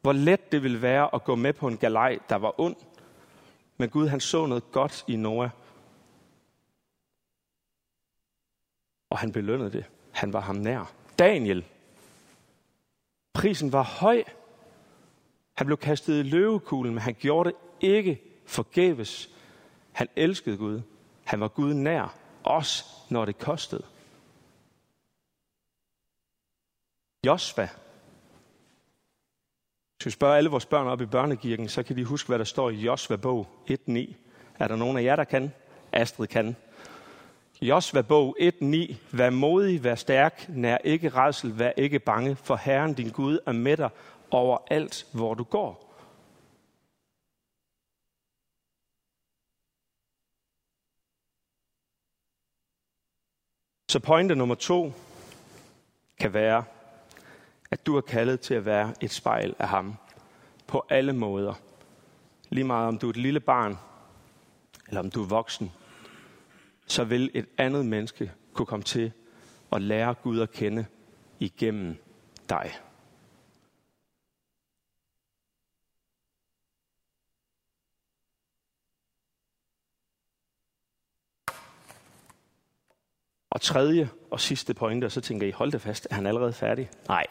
Hvor 0.00 0.12
let 0.12 0.52
det 0.52 0.62
ville 0.62 0.82
være 0.82 1.14
at 1.14 1.24
gå 1.24 1.34
med 1.34 1.52
på 1.52 1.68
en 1.68 1.76
galej, 1.76 2.18
der 2.28 2.36
var 2.36 2.60
ond. 2.60 2.76
Men 3.76 3.88
Gud, 3.88 4.08
han 4.08 4.20
så 4.20 4.46
noget 4.46 4.72
godt 4.72 5.04
i 5.08 5.16
Noah. 5.16 5.50
Og 9.10 9.18
han 9.18 9.32
belønnede 9.32 9.72
det. 9.72 9.84
Han 10.10 10.32
var 10.32 10.40
ham 10.40 10.56
nær. 10.56 10.92
Daniel. 11.18 11.64
Prisen 13.32 13.72
var 13.72 13.82
høj. 13.82 14.24
Han 15.54 15.66
blev 15.66 15.76
kastet 15.76 16.18
i 16.18 16.22
løvekuglen, 16.22 16.94
men 16.94 17.02
han 17.02 17.14
gjorde 17.14 17.50
det 17.50 17.56
ikke 17.80 18.20
forgæves. 18.46 19.30
Han 19.92 20.08
elskede 20.16 20.56
Gud. 20.56 20.80
Han 21.24 21.40
var 21.40 21.48
Gud 21.48 21.74
nær, 21.74 22.14
også 22.44 22.84
når 23.10 23.24
det 23.24 23.38
kostede. 23.38 23.84
Josva. 27.26 27.68
Hvis 29.96 30.06
vi 30.06 30.10
spørger 30.10 30.36
alle 30.36 30.50
vores 30.50 30.66
børn 30.66 30.86
op 30.86 31.00
i 31.00 31.06
børnekirken, 31.06 31.68
så 31.68 31.82
kan 31.82 31.96
de 31.96 32.04
huske, 32.04 32.28
hvad 32.28 32.38
der 32.38 32.44
står 32.44 32.70
i 32.70 32.74
Josva 32.74 33.16
bog 33.16 33.46
1.9. 33.70 34.14
Er 34.58 34.68
der 34.68 34.76
nogen 34.76 34.96
af 34.98 35.02
jer, 35.02 35.16
der 35.16 35.24
kan? 35.24 35.52
Astrid 35.92 36.26
kan. 36.26 36.56
Josva 37.62 38.02
bog 38.02 38.36
1.9. 38.40 38.94
Vær 39.12 39.30
modig, 39.30 39.84
vær 39.84 39.94
stærk, 39.94 40.48
nær 40.48 40.78
ikke 40.84 41.08
redsel, 41.08 41.58
vær 41.58 41.72
ikke 41.76 41.98
bange, 41.98 42.36
for 42.36 42.56
Herren 42.56 42.94
din 42.94 43.10
Gud 43.10 43.38
er 43.46 43.52
med 43.52 43.76
dig 43.76 43.90
over 44.30 44.58
alt, 44.70 45.06
hvor 45.12 45.34
du 45.34 45.44
går. 45.44 45.84
Så 53.90 54.00
pointe 54.00 54.34
nummer 54.34 54.54
to 54.54 54.92
kan 56.20 56.32
være, 56.32 56.64
at 57.70 57.86
du 57.86 57.96
er 57.96 58.00
kaldet 58.00 58.40
til 58.40 58.54
at 58.54 58.64
være 58.64 58.94
et 59.00 59.10
spejl 59.10 59.54
af 59.58 59.68
ham 59.68 59.94
på 60.66 60.86
alle 60.88 61.12
måder. 61.12 61.54
Lige 62.48 62.64
meget 62.64 62.88
om 62.88 62.98
du 62.98 63.06
er 63.06 63.10
et 63.10 63.16
lille 63.16 63.40
barn, 63.40 63.78
eller 64.88 65.00
om 65.00 65.10
du 65.10 65.22
er 65.22 65.28
voksen, 65.28 65.72
så 66.86 67.04
vil 67.04 67.30
et 67.34 67.46
andet 67.58 67.86
menneske 67.86 68.32
kunne 68.52 68.66
komme 68.66 68.84
til 68.84 69.12
at 69.72 69.82
lære 69.82 70.14
Gud 70.14 70.40
at 70.40 70.52
kende 70.52 70.86
igennem 71.38 71.96
dig. 72.48 72.72
Og 83.50 83.60
tredje 83.60 84.10
og 84.30 84.40
sidste 84.40 84.74
pointe, 84.74 85.04
og 85.04 85.12
så 85.12 85.20
tænker 85.20 85.46
I, 85.46 85.50
hold 85.50 85.72
det 85.72 85.80
fast, 85.80 86.06
er 86.10 86.14
han 86.14 86.26
allerede 86.26 86.52
færdig? 86.52 86.90
Nej, 87.08 87.26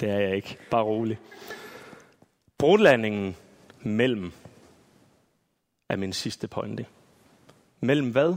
det 0.00 0.10
er 0.10 0.18
jeg 0.18 0.36
ikke. 0.36 0.58
Bare 0.70 0.82
rolig. 0.82 1.18
Brudlandingen 2.58 3.36
mellem 3.80 4.32
er 5.88 5.96
min 5.96 6.12
sidste 6.12 6.48
pointe. 6.48 6.86
Mellem 7.80 8.10
hvad? 8.10 8.36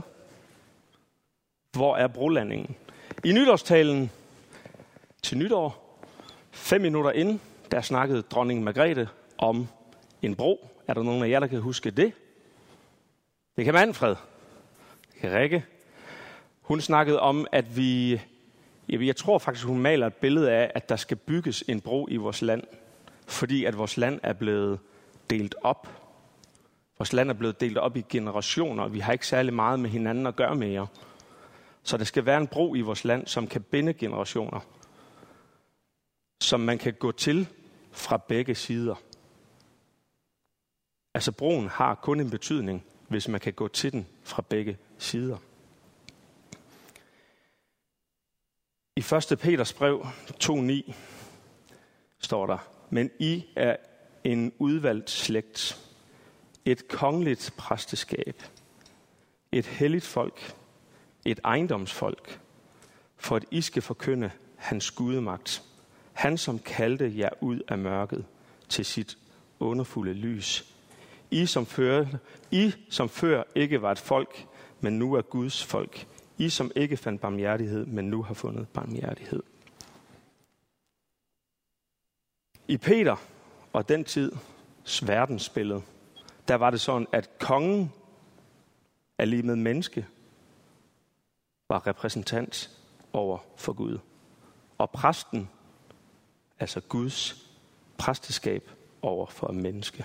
Hvor 1.72 1.96
er 1.96 2.06
brolandingen? 2.06 2.76
I 3.24 3.32
nytårstalen 3.32 4.10
til 5.22 5.38
nytår, 5.38 5.98
fem 6.50 6.80
minutter 6.80 7.10
ind, 7.10 7.40
der 7.70 7.80
snakkede 7.80 8.22
dronning 8.22 8.62
Margrethe 8.62 9.08
om 9.38 9.68
en 10.22 10.34
bro. 10.34 10.68
Er 10.88 10.94
der 10.94 11.02
nogen 11.02 11.24
af 11.24 11.28
jer, 11.28 11.40
der 11.40 11.46
kan 11.46 11.60
huske 11.60 11.90
det? 11.90 12.12
Det 13.56 13.64
kan 13.64 13.74
Manfred. 13.74 14.16
Det 15.12 15.20
kan 15.20 15.32
Rikke. 15.34 15.64
Hun 16.60 16.80
snakkede 16.80 17.20
om, 17.20 17.46
at 17.52 17.76
vi... 17.76 18.20
Jeg 18.88 19.16
tror 19.16 19.38
faktisk, 19.38 19.66
hun 19.66 19.80
maler 19.80 20.06
et 20.06 20.14
billede 20.14 20.50
af, 20.50 20.72
at 20.74 20.88
der 20.88 20.96
skal 20.96 21.16
bygges 21.16 21.64
en 21.68 21.80
bro 21.80 22.08
i 22.10 22.16
vores 22.16 22.42
land. 22.42 22.62
Fordi 23.26 23.64
at 23.64 23.78
vores 23.78 23.96
land 23.96 24.20
er 24.22 24.32
blevet 24.32 24.78
delt 25.30 25.54
op. 25.62 25.88
Vores 26.98 27.12
land 27.12 27.30
er 27.30 27.34
blevet 27.34 27.60
delt 27.60 27.78
op 27.78 27.96
i 27.96 28.04
generationer, 28.08 28.84
og 28.84 28.94
vi 28.94 28.98
har 28.98 29.12
ikke 29.12 29.26
særlig 29.26 29.54
meget 29.54 29.80
med 29.80 29.90
hinanden 29.90 30.26
at 30.26 30.36
gøre 30.36 30.54
mere. 30.54 30.86
Så 31.82 31.96
der 31.96 32.04
skal 32.04 32.26
være 32.26 32.38
en 32.40 32.46
bro 32.46 32.74
i 32.74 32.80
vores 32.80 33.04
land, 33.04 33.26
som 33.26 33.46
kan 33.46 33.62
binde 33.62 33.92
generationer. 33.94 34.60
Som 36.40 36.60
man 36.60 36.78
kan 36.78 36.92
gå 36.92 37.12
til 37.12 37.48
fra 37.92 38.16
begge 38.16 38.54
sider. 38.54 38.94
Altså 41.14 41.32
broen 41.32 41.68
har 41.68 41.94
kun 41.94 42.20
en 42.20 42.30
betydning, 42.30 42.84
hvis 43.08 43.28
man 43.28 43.40
kan 43.40 43.52
gå 43.52 43.68
til 43.68 43.92
den 43.92 44.06
fra 44.22 44.42
begge 44.48 44.78
sider. 44.98 45.36
I 48.96 49.00
1. 49.00 49.38
Peters 49.38 49.72
brev 49.72 50.06
2.9 50.44 50.92
står 52.18 52.46
der, 52.46 52.58
men 52.90 53.10
I 53.18 53.44
er 53.56 53.76
en 54.24 54.52
udvalgt 54.58 55.10
slægt, 55.10 55.80
et 56.64 56.88
kongeligt 56.88 57.54
præsteskab, 57.56 58.42
et 59.52 59.66
helligt 59.66 60.04
folk, 60.04 60.54
et 61.24 61.40
ejendomsfolk, 61.44 62.40
for 63.16 63.36
at 63.36 63.44
I 63.50 63.60
skal 63.60 63.82
forkynde 63.82 64.30
hans 64.56 64.90
gudemagt. 64.90 65.62
Han, 66.12 66.38
som 66.38 66.58
kaldte 66.58 67.12
jer 67.16 67.30
ud 67.40 67.60
af 67.68 67.78
mørket 67.78 68.24
til 68.68 68.84
sit 68.84 69.18
underfulde 69.60 70.12
lys. 70.12 70.64
I 71.30 71.46
som, 71.46 71.66
før, 71.66 72.06
I, 72.50 72.74
som 72.90 73.08
før 73.08 73.42
ikke 73.54 73.82
var 73.82 73.92
et 73.92 73.98
folk, 73.98 74.46
men 74.80 74.98
nu 74.98 75.14
er 75.14 75.22
Guds 75.22 75.64
folk. 75.64 76.06
I, 76.42 76.48
som 76.48 76.70
ikke 76.76 76.96
fandt 76.96 77.20
barmhjertighed, 77.20 77.86
men 77.86 78.04
nu 78.04 78.22
har 78.22 78.34
fundet 78.34 78.68
barmhjertighed. 78.68 79.42
I 82.68 82.76
Peter 82.76 83.16
og 83.72 83.88
den 83.88 84.04
tid 84.04 84.32
verdensbillede, 85.02 85.82
der 86.48 86.54
var 86.54 86.70
det 86.70 86.80
sådan, 86.80 87.06
at 87.12 87.38
kongen 87.38 87.92
er 89.18 89.24
lige 89.24 89.42
med 89.42 89.56
menneske, 89.56 90.06
var 91.68 91.86
repræsentant 91.86 92.70
over 93.12 93.38
for 93.56 93.72
Gud. 93.72 93.98
Og 94.78 94.90
præsten, 94.90 95.48
altså 96.60 96.80
Guds 96.80 97.48
præsteskab 97.98 98.70
over 99.02 99.26
for 99.26 99.52
menneske. 99.52 100.04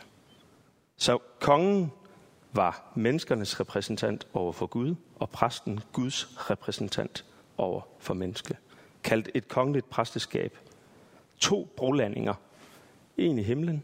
Så 0.98 1.18
kongen 1.40 1.92
var 2.58 2.92
menneskernes 2.96 3.60
repræsentant 3.60 4.28
over 4.34 4.52
for 4.52 4.66
Gud, 4.66 4.96
og 5.16 5.30
præsten 5.30 5.80
Guds 5.94 6.50
repræsentant 6.50 7.26
over 7.58 7.82
for 8.00 8.14
menneske. 8.14 8.58
Kaldt 9.04 9.30
et 9.34 9.48
kongeligt 9.48 9.90
præsteskab. 9.90 10.58
To 11.40 11.70
brolandinger. 11.78 12.34
En 13.18 13.40
i 13.40 13.44
himlen, 13.44 13.84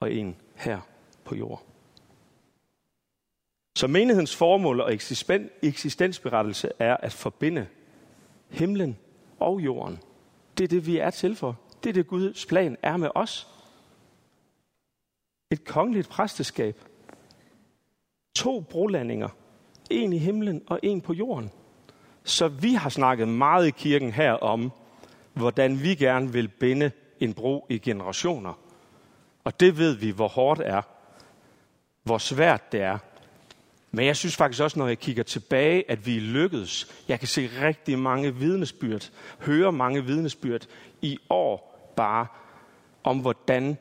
og 0.00 0.12
en 0.12 0.36
her 0.54 0.80
på 1.24 1.34
jord. 1.34 1.62
Så 3.76 3.86
menighedens 3.86 4.36
formål 4.36 4.80
og 4.80 4.94
eksistensberettelse 5.62 6.70
er 6.78 6.96
at 6.96 7.12
forbinde 7.12 7.66
himlen 8.48 8.98
og 9.38 9.60
jorden. 9.60 9.98
Det 10.58 10.64
er 10.64 10.68
det, 10.68 10.86
vi 10.86 10.98
er 10.98 11.10
til 11.10 11.36
for. 11.36 11.58
Det 11.82 11.88
er 11.88 11.92
det, 11.92 12.06
Guds 12.06 12.46
plan 12.46 12.76
er 12.82 12.96
med 12.96 13.10
os. 13.14 13.48
Et 15.50 15.64
kongeligt 15.64 16.08
præsteskab. 16.08 16.80
To 18.40 18.60
brolandinger. 18.60 19.28
En 19.90 20.12
i 20.12 20.18
himlen 20.18 20.62
og 20.66 20.80
en 20.82 21.00
på 21.00 21.12
jorden. 21.12 21.50
Så 22.24 22.48
vi 22.48 22.74
har 22.74 22.90
snakket 22.90 23.28
meget 23.28 23.66
i 23.66 23.70
kirken 23.70 24.12
her 24.12 24.32
om, 24.32 24.72
hvordan 25.32 25.82
vi 25.82 25.94
gerne 25.94 26.32
vil 26.32 26.48
binde 26.48 26.90
en 27.20 27.34
bro 27.34 27.66
i 27.68 27.78
generationer. 27.78 28.52
Og 29.44 29.60
det 29.60 29.78
ved 29.78 29.94
vi, 29.94 30.10
hvor 30.10 30.28
hårdt 30.28 30.60
er. 30.60 30.82
Hvor 32.02 32.18
svært 32.18 32.72
det 32.72 32.82
er. 32.82 32.98
Men 33.90 34.06
jeg 34.06 34.16
synes 34.16 34.36
faktisk 34.36 34.62
også, 34.62 34.78
når 34.78 34.86
jeg 34.86 34.98
kigger 34.98 35.22
tilbage, 35.22 35.90
at 35.90 36.06
vi 36.06 36.18
lykkedes. 36.18 37.04
Jeg 37.08 37.18
kan 37.18 37.28
se 37.28 37.50
rigtig 37.62 37.98
mange 37.98 38.34
vidnesbyrd, 38.34 39.10
høre 39.40 39.72
mange 39.72 40.04
vidnesbyrd 40.04 40.66
i 41.02 41.18
år 41.30 41.92
bare 41.96 42.26
om, 43.04 43.18
hvordan 43.18 43.76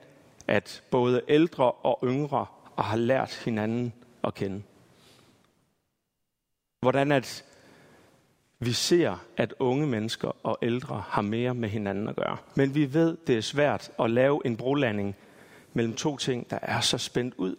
at 0.48 0.84
både 0.92 1.22
ældre 1.28 1.72
og 1.72 2.00
yngre 2.04 2.46
har 2.78 2.98
lært 2.98 3.42
hinanden 3.46 3.94
at 4.24 4.34
kende. 4.34 4.64
Hvordan 6.82 7.12
at 7.12 7.46
vi 8.60 8.72
ser, 8.72 9.26
at 9.38 9.54
unge 9.60 9.88
mennesker 9.88 10.32
og 10.44 10.58
ældre 10.62 11.04
har 11.08 11.22
mere 11.22 11.54
med 11.54 11.70
hinanden 11.70 12.08
at 12.08 12.16
gøre. 12.16 12.38
Men 12.56 12.76
vi 12.76 12.94
ved, 12.94 13.18
det 13.28 13.38
er 13.38 13.42
svært 13.42 13.92
at 14.00 14.12
lave 14.12 14.42
en 14.46 14.58
brolanding 14.58 15.16
mellem 15.74 15.94
to 15.94 16.18
ting, 16.18 16.50
der 16.50 16.60
er 16.62 16.80
så 16.80 16.98
spændt 16.98 17.34
ud. 17.38 17.56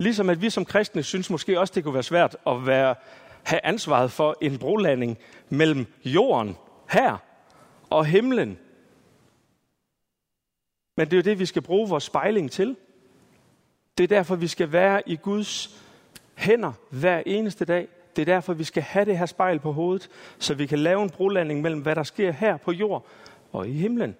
Ligesom 0.00 0.30
at 0.30 0.42
vi 0.42 0.50
som 0.50 0.64
kristne 0.64 1.02
synes 1.02 1.30
måske 1.30 1.60
også, 1.60 1.74
det 1.74 1.84
kunne 1.84 1.94
være 1.94 2.02
svært 2.02 2.36
at 2.46 2.66
være, 2.66 2.94
have 3.42 3.60
ansvaret 3.64 4.12
for 4.12 4.36
en 4.40 4.58
brolanding 4.58 5.18
mellem 5.48 5.86
jorden 6.04 6.56
her 6.90 7.16
og 7.90 8.06
himlen. 8.06 8.58
Men 10.96 11.06
det 11.06 11.12
er 11.12 11.16
jo 11.16 11.22
det, 11.22 11.38
vi 11.38 11.46
skal 11.46 11.62
bruge 11.62 11.88
vores 11.88 12.04
spejling 12.04 12.50
til. 12.50 12.76
Det 13.98 14.04
er 14.04 14.08
derfor, 14.08 14.36
vi 14.36 14.46
skal 14.46 14.72
være 14.72 15.08
i 15.08 15.16
Guds 15.16 15.80
hænder 16.34 16.72
hver 16.90 17.22
eneste 17.26 17.64
dag. 17.64 17.88
Det 18.16 18.22
er 18.22 18.34
derfor, 18.34 18.52
vi 18.54 18.64
skal 18.64 18.82
have 18.82 19.04
det 19.04 19.18
her 19.18 19.26
spejl 19.26 19.58
på 19.58 19.72
hovedet, 19.72 20.10
så 20.38 20.54
vi 20.54 20.66
kan 20.66 20.78
lave 20.78 21.02
en 21.02 21.10
brolanding 21.10 21.62
mellem, 21.62 21.80
hvad 21.80 21.94
der 21.94 22.02
sker 22.02 22.32
her 22.32 22.56
på 22.56 22.72
jord 22.72 23.06
og 23.52 23.68
i 23.68 23.72
himlen. 23.72 24.16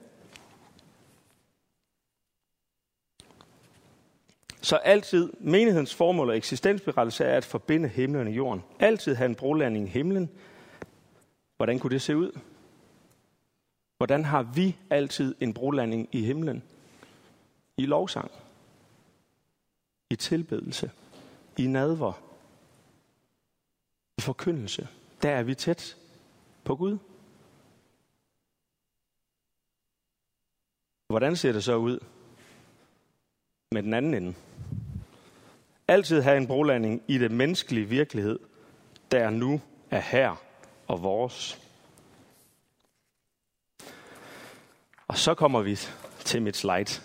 Så 4.60 4.76
altid, 4.76 5.32
menighedens 5.40 5.94
formål 5.94 6.28
og 6.28 6.36
eksistensberettelse 6.36 7.24
er 7.24 7.36
at 7.36 7.44
forbinde 7.44 7.88
himlen 7.88 8.26
og 8.26 8.32
jorden. 8.32 8.62
Altid 8.80 9.14
have 9.14 9.28
en 9.28 9.34
brolanding 9.34 9.86
i 9.86 9.90
himlen. 9.90 10.30
Hvordan 11.56 11.78
kunne 11.78 11.90
det 11.90 12.02
se 12.02 12.16
ud? 12.16 12.38
Hvordan 13.96 14.24
har 14.24 14.42
vi 14.42 14.76
altid 14.90 15.34
en 15.40 15.54
brolanding 15.54 16.08
i 16.12 16.24
himlen? 16.24 16.62
I 17.76 17.86
lovsang. 17.86 18.30
I 20.10 20.16
tilbedelse. 20.16 20.90
I 21.56 21.66
nadver. 21.66 22.12
I 24.18 24.20
forkyndelse. 24.20 24.88
Der 25.22 25.30
er 25.30 25.42
vi 25.42 25.54
tæt 25.54 25.96
på 26.64 26.76
Gud. 26.76 26.98
Hvordan 31.06 31.36
ser 31.36 31.52
det 31.52 31.64
så 31.64 31.76
ud 31.76 31.98
med 33.72 33.82
den 33.82 33.94
anden 33.94 34.14
ende? 34.14 34.34
altid 35.88 36.20
have 36.20 36.36
en 36.36 36.46
brolanding 36.46 37.02
i 37.08 37.18
det 37.18 37.30
menneskelige 37.30 37.88
virkelighed, 37.88 38.38
der 39.10 39.30
nu 39.30 39.60
er 39.90 40.00
her 40.00 40.42
og 40.86 41.02
vores. 41.02 41.60
Og 45.08 45.18
så 45.18 45.34
kommer 45.34 45.62
vi 45.62 45.78
til 46.24 46.42
mit 46.42 46.56
slide. 46.56 47.00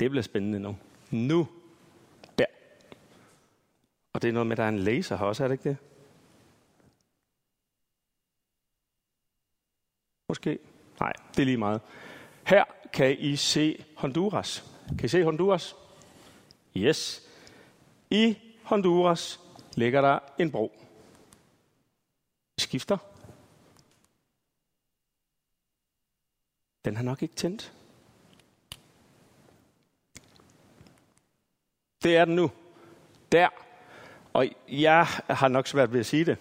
Det 0.00 0.10
bliver 0.10 0.22
spændende 0.22 0.60
nu. 0.60 0.76
Nu. 1.10 1.48
Og 4.18 4.22
det 4.22 4.28
er 4.28 4.32
noget 4.32 4.46
med, 4.46 4.52
at 4.52 4.56
der 4.56 4.64
er 4.64 4.68
en 4.68 4.78
laser 4.78 5.16
her 5.16 5.26
også, 5.26 5.44
er 5.44 5.48
det 5.48 5.54
ikke 5.54 5.68
det? 5.68 5.76
Måske. 10.28 10.58
Nej, 11.00 11.12
det 11.30 11.42
er 11.42 11.44
lige 11.44 11.56
meget. 11.56 11.80
Her 12.46 12.64
kan 12.92 13.18
I 13.18 13.36
se 13.36 13.84
Honduras. 13.96 14.64
Kan 14.88 15.04
I 15.04 15.08
se 15.08 15.24
Honduras? 15.24 15.76
Yes. 16.76 17.28
I 18.10 18.38
Honduras 18.64 19.40
ligger 19.74 20.00
der 20.00 20.18
en 20.38 20.50
bro. 20.50 20.72
Skifter. 22.58 22.98
Den 26.84 26.96
har 26.96 27.02
nok 27.02 27.22
ikke 27.22 27.34
tændt. 27.34 27.72
Det 32.02 32.16
er 32.16 32.24
den 32.24 32.36
nu. 32.36 32.50
Der. 33.32 33.67
Og 34.38 34.46
jeg 34.68 35.06
har 35.30 35.48
nok 35.48 35.66
svært 35.66 35.92
ved 35.92 36.00
at 36.00 36.06
sige 36.06 36.24
det. 36.24 36.36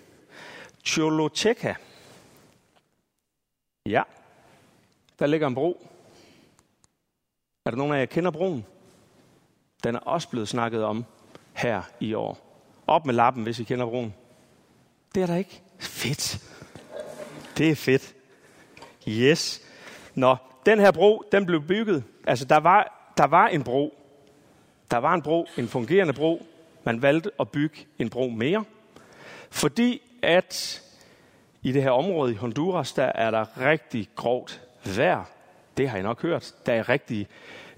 Choloteca. 0.86 1.76
Ja. 3.86 4.04
Der 5.20 5.26
ligger 5.26 5.48
en 5.48 5.56
bro. 5.56 5.88
Er 7.66 7.70
der 7.70 7.78
nogen 7.78 7.94
af 7.94 8.00
jer, 8.00 8.06
kender 8.06 8.32
broen? 8.32 8.66
Den 9.84 9.96
er 9.96 10.00
også 10.00 10.30
blevet 10.30 10.48
snakket 10.48 10.84
om 10.84 11.06
her 11.54 11.82
i 12.00 12.14
år. 12.14 12.38
Op 12.88 13.06
med 13.06 13.14
lappen, 13.14 13.44
hvis 13.44 13.60
I 13.60 13.64
kender 13.64 13.86
broen. 13.86 14.14
Det 15.16 15.24
er 15.24 15.28
der 15.28 15.36
ikke. 15.36 15.62
Fedt. 15.80 16.40
Det 17.58 17.70
er 17.70 17.76
fedt. 17.76 18.16
Yes. 19.08 19.62
Nå, 20.16 20.36
den 20.66 20.80
her 20.80 20.92
bro, 20.92 21.24
den 21.32 21.46
blev 21.46 21.62
bygget. 21.62 22.04
Altså, 22.28 22.46
der 22.46 22.58
var, 22.58 23.12
der 23.18 23.26
var 23.26 23.48
en 23.48 23.64
bro. 23.64 23.98
Der 24.92 24.98
var 24.98 25.14
en 25.14 25.22
bro, 25.22 25.48
en 25.58 25.68
fungerende 25.68 26.14
bro. 26.14 26.46
Man 26.88 27.02
valgte 27.02 27.32
at 27.40 27.50
bygge 27.50 27.88
en 28.00 28.10
bro 28.10 28.28
mere. 28.30 28.64
Fordi 29.50 30.02
at 30.22 30.82
i 31.64 31.72
det 31.72 31.84
her 31.84 31.92
område 31.92 32.32
i 32.32 32.36
Honduras, 32.36 32.94
der 32.94 33.04
er 33.04 33.32
der 33.32 33.62
rigtig 33.62 34.10
grovt 34.16 34.62
vejr. 34.96 35.24
Det 35.78 35.90
har 35.90 35.98
I 35.98 36.02
nok 36.02 36.22
hørt. 36.22 36.54
Der 36.66 36.74
er 36.74 36.90
rigtig, 36.90 37.28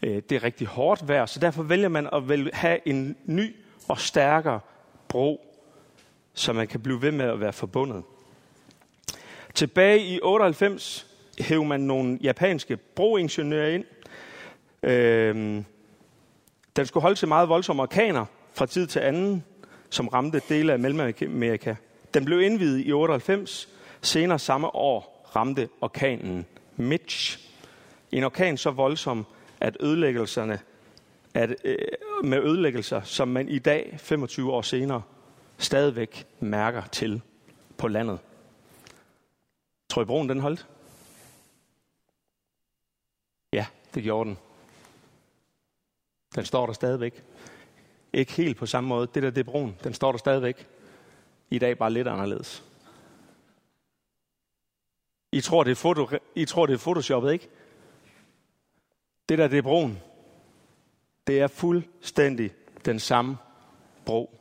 øh, 0.04 0.22
det 0.30 0.32
er 0.32 0.44
rigtig 0.44 0.68
hårdt 0.68 1.08
vejr, 1.08 1.26
så 1.26 1.40
derfor 1.40 1.64
vælger 1.64 1.88
man 1.88 2.08
at 2.14 2.54
have 2.54 2.88
en 2.88 3.16
ny 3.26 3.56
og 3.88 4.00
stærkere 4.00 4.60
bro, 5.08 5.56
så 6.34 6.54
man 6.54 6.68
kan 6.68 6.80
blive 6.80 7.02
ved 7.02 7.12
med 7.12 7.26
at 7.26 7.40
være 7.40 7.54
forbundet. 7.54 8.04
Tilbage 9.54 10.00
i 10.00 10.20
98 10.24 11.08
hævde 11.40 11.68
man 11.68 11.80
nogle 11.80 12.18
japanske 12.22 12.78
broingeniører 12.78 13.70
ind. 13.70 13.86
Øhm, 14.84 15.66
den 16.76 16.86
skulle 16.86 17.02
holde 17.02 17.16
til 17.16 17.28
meget 17.28 17.50
voldsomme 17.50 17.82
orkaner 17.82 18.26
fra 18.60 18.66
tid 18.66 18.88
til 18.88 19.00
anden, 19.00 19.44
som 19.90 20.08
ramte 20.08 20.42
dele 20.50 20.74
af 20.74 20.80
Mellemamerika. 20.80 21.76
Den 22.14 22.26
blev 22.26 22.42
indvidet 22.42 22.86
i 22.86 22.92
98. 22.92 23.70
Senere 24.02 24.40
samme 24.40 24.76
år 24.76 25.30
ramte 25.36 25.70
orkanen 25.82 26.46
Mitch. 26.76 27.40
En 28.12 28.24
orkan 28.24 28.58
så 28.58 28.72
voldsom, 28.72 29.26
at 29.60 29.78
ødelæggelserne 29.80 30.60
at, 31.34 31.56
øh, 31.64 31.78
med 32.24 32.44
ødelæggelser, 32.44 33.02
som 33.02 33.28
man 33.28 33.50
i 33.50 33.60
dag, 33.60 33.96
25 34.00 34.52
år 34.52 34.62
senere, 34.62 35.02
stadigvæk 35.58 36.28
mærker 36.40 36.84
til 36.92 37.22
på 37.78 37.88
landet. 37.88 38.20
Tror 39.90 40.02
I, 40.02 40.06
broen 40.06 40.30
den 40.30 40.40
holdt? 40.40 40.68
Ja, 43.54 43.66
det 43.94 44.04
gjorde 44.04 44.30
den. 44.30 44.38
Den 46.36 46.46
står 46.46 46.66
der 46.66 46.74
stadigvæk. 46.74 47.24
Ikke 48.14 48.32
helt 48.32 48.58
på 48.58 48.66
samme 48.66 48.88
måde. 48.88 49.08
Det 49.14 49.24
der, 49.24 49.30
det 49.30 49.40
er 49.40 49.52
broen. 49.52 49.78
Den 49.84 49.94
står 49.94 50.12
der 50.12 50.20
stadigvæk. 50.20 50.68
I 51.50 51.60
dag 51.60 51.78
bare 51.78 51.94
lidt 51.94 52.08
anderledes. 52.08 52.64
I 55.32 55.42
tror, 55.42 55.64
det 55.64 55.72
er, 55.72 55.76
foto, 55.76 56.08
I 56.36 56.46
tror, 56.46 56.66
det 56.66 56.74
er 56.74 56.78
photoshoppet, 56.78 57.34
ikke? 57.34 57.50
Det 59.30 59.38
der, 59.38 59.48
det 59.48 59.58
er 59.58 59.62
broen. 59.62 60.00
Det 61.28 61.40
er 61.40 61.48
fuldstændig 61.48 62.52
den 62.86 63.00
samme 63.00 63.38
bro. 64.06 64.40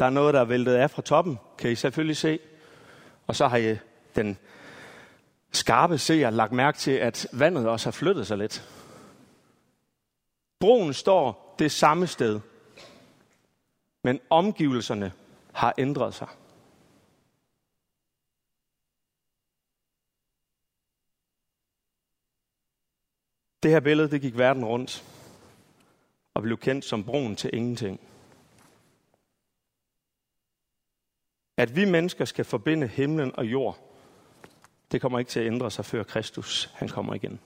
Der 0.00 0.06
er 0.06 0.10
noget, 0.10 0.34
der 0.34 0.40
er 0.40 0.44
væltet 0.44 0.74
af 0.74 0.90
fra 0.90 1.02
toppen, 1.02 1.38
kan 1.58 1.70
I 1.70 1.74
selvfølgelig 1.74 2.16
se. 2.16 2.38
Og 3.26 3.36
så 3.36 3.48
har 3.48 3.56
I 3.56 3.76
den 4.16 4.38
skarpe 5.52 5.98
seer 5.98 6.30
lagt 6.30 6.52
mærke 6.52 6.78
til, 6.78 6.90
at 6.90 7.26
vandet 7.32 7.68
også 7.68 7.86
har 7.86 7.92
flyttet 7.92 8.26
sig 8.26 8.38
lidt. 8.38 8.68
Broen 10.60 10.94
står 10.94 11.43
det 11.58 11.72
samme 11.72 12.06
sted, 12.06 12.40
men 14.04 14.20
omgivelserne 14.30 15.12
har 15.52 15.74
ændret 15.78 16.14
sig. 16.14 16.28
Det 23.62 23.70
her 23.70 23.80
billede, 23.80 24.10
det 24.10 24.20
gik 24.20 24.38
verden 24.38 24.64
rundt. 24.64 25.04
og 26.34 26.42
blev 26.42 26.58
kendt 26.58 26.84
som 26.84 27.04
broen 27.04 27.36
til 27.36 27.50
ingenting. 27.52 28.00
At 31.56 31.76
vi 31.76 31.84
mennesker 31.84 32.24
skal 32.24 32.44
forbinde 32.44 32.86
himlen 32.86 33.36
og 33.36 33.44
jord, 33.44 33.78
det 34.92 35.00
kommer 35.00 35.18
ikke 35.18 35.28
til 35.28 35.40
at 35.40 35.46
ændre 35.46 35.70
sig, 35.70 35.84
før 35.84 36.02
Kristus 36.02 36.70
han 36.74 36.88
kommer 36.88 37.14
igen. 37.14 37.40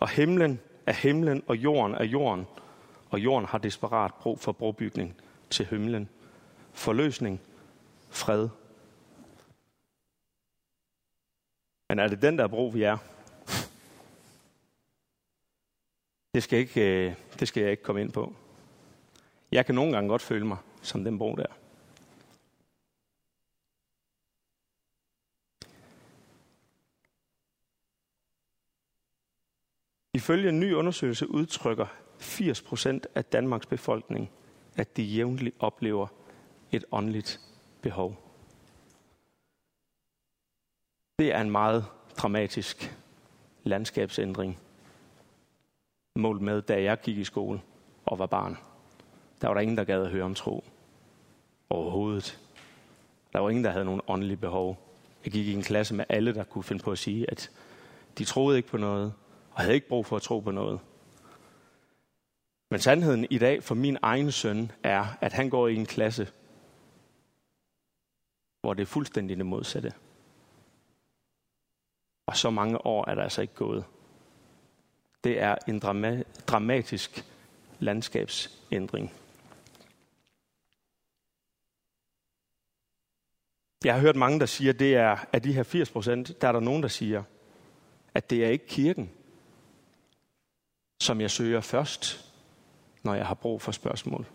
Og 0.00 0.08
himlen 0.08 0.60
af 0.86 0.94
himlen, 0.94 1.42
og 1.46 1.56
jorden 1.56 1.94
er 1.94 2.04
jorden, 2.04 2.46
og 3.10 3.20
jorden 3.20 3.48
har 3.48 3.58
desperat 3.58 4.14
brug 4.14 4.40
for 4.40 4.52
brobygning 4.52 5.16
til 5.50 5.66
himlen. 5.66 6.08
Forløsning, 6.72 7.40
fred. 8.10 8.48
Men 11.88 11.98
er 11.98 12.08
det 12.08 12.22
den 12.22 12.38
der 12.38 12.46
bro, 12.46 12.66
vi 12.66 12.82
er? 12.82 12.96
Det 16.34 16.42
skal, 16.42 16.58
ikke, 16.58 17.06
øh, 17.06 17.14
det 17.40 17.48
skal 17.48 17.60
jeg 17.60 17.70
ikke 17.70 17.82
komme 17.82 18.00
ind 18.00 18.12
på. 18.12 18.34
Jeg 19.52 19.66
kan 19.66 19.74
nogle 19.74 19.92
gange 19.92 20.08
godt 20.08 20.22
føle 20.22 20.46
mig 20.46 20.56
som 20.82 21.04
den 21.04 21.18
bro 21.18 21.36
der. 21.36 21.63
Ifølge 30.14 30.48
en 30.48 30.60
ny 30.60 30.72
undersøgelse 30.72 31.30
udtrykker 31.30 31.86
80 32.18 32.62
procent 32.62 33.06
af 33.14 33.24
Danmarks 33.24 33.66
befolkning, 33.66 34.30
at 34.76 34.96
de 34.96 35.02
jævnligt 35.02 35.56
oplever 35.58 36.06
et 36.72 36.84
åndeligt 36.92 37.40
behov. 37.82 38.16
Det 41.18 41.34
er 41.34 41.40
en 41.40 41.50
meget 41.50 41.84
dramatisk 42.16 42.96
landskabsændring, 43.64 44.58
målt 46.16 46.40
med, 46.40 46.62
da 46.62 46.82
jeg 46.82 47.00
gik 47.00 47.18
i 47.18 47.24
skole 47.24 47.60
og 48.06 48.18
var 48.18 48.26
barn. 48.26 48.58
Der 49.40 49.48
var 49.48 49.54
der 49.54 49.60
ingen, 49.60 49.76
der 49.76 49.84
gad 49.84 50.02
at 50.02 50.10
høre 50.10 50.24
om 50.24 50.34
tro 50.34 50.64
overhovedet. 51.70 52.40
Der 53.32 53.38
var 53.38 53.50
ingen, 53.50 53.64
der 53.64 53.70
havde 53.70 53.84
nogen 53.84 54.00
åndelige 54.08 54.36
behov. 54.36 54.78
Jeg 55.24 55.32
gik 55.32 55.46
i 55.46 55.52
en 55.52 55.62
klasse 55.62 55.94
med 55.94 56.04
alle, 56.08 56.34
der 56.34 56.44
kunne 56.44 56.64
finde 56.64 56.82
på 56.82 56.92
at 56.92 56.98
sige, 56.98 57.30
at 57.30 57.50
de 58.18 58.24
troede 58.24 58.56
ikke 58.56 58.68
på 58.68 58.76
noget, 58.76 59.12
og 59.54 59.60
havde 59.60 59.74
ikke 59.74 59.88
brug 59.88 60.06
for 60.06 60.16
at 60.16 60.22
tro 60.22 60.40
på 60.40 60.50
noget. 60.50 60.80
Men 62.70 62.80
sandheden 62.80 63.26
i 63.30 63.38
dag 63.38 63.62
for 63.62 63.74
min 63.74 63.98
egen 64.02 64.32
søn 64.32 64.72
er, 64.82 65.06
at 65.20 65.32
han 65.32 65.50
går 65.50 65.68
i 65.68 65.74
en 65.74 65.86
klasse, 65.86 66.28
hvor 68.60 68.74
det 68.74 68.82
er 68.82 68.86
fuldstændig 68.86 69.36
det 69.36 69.46
modsatte. 69.46 69.92
Og 72.26 72.36
så 72.36 72.50
mange 72.50 72.86
år 72.86 73.10
er 73.10 73.14
der 73.14 73.22
altså 73.22 73.42
ikke 73.42 73.54
gået. 73.54 73.84
Det 75.24 75.40
er 75.40 75.56
en 75.68 75.78
drama- 75.78 76.22
dramatisk 76.46 77.24
landskabsændring. 77.78 79.12
Jeg 83.84 83.94
har 83.94 84.00
hørt 84.00 84.16
mange, 84.16 84.40
der 84.40 84.46
siger, 84.46 84.72
at 84.72 84.78
det 84.78 84.96
er 84.96 85.24
at 85.32 85.44
de 85.44 85.52
her 85.52 85.62
80 85.62 85.90
procent, 85.90 86.40
der 86.40 86.48
er 86.48 86.52
der 86.52 86.60
nogen, 86.60 86.82
der 86.82 86.88
siger, 86.88 87.22
at 88.14 88.30
det 88.30 88.44
er 88.44 88.48
ikke 88.48 88.66
kirken, 88.66 89.10
som 91.00 91.20
jeg 91.20 91.30
søger 91.30 91.60
først, 91.60 92.32
når 93.02 93.14
jeg 93.14 93.26
har 93.26 93.34
brug 93.34 93.62
for 93.62 93.72
spørgsmål 93.72 94.26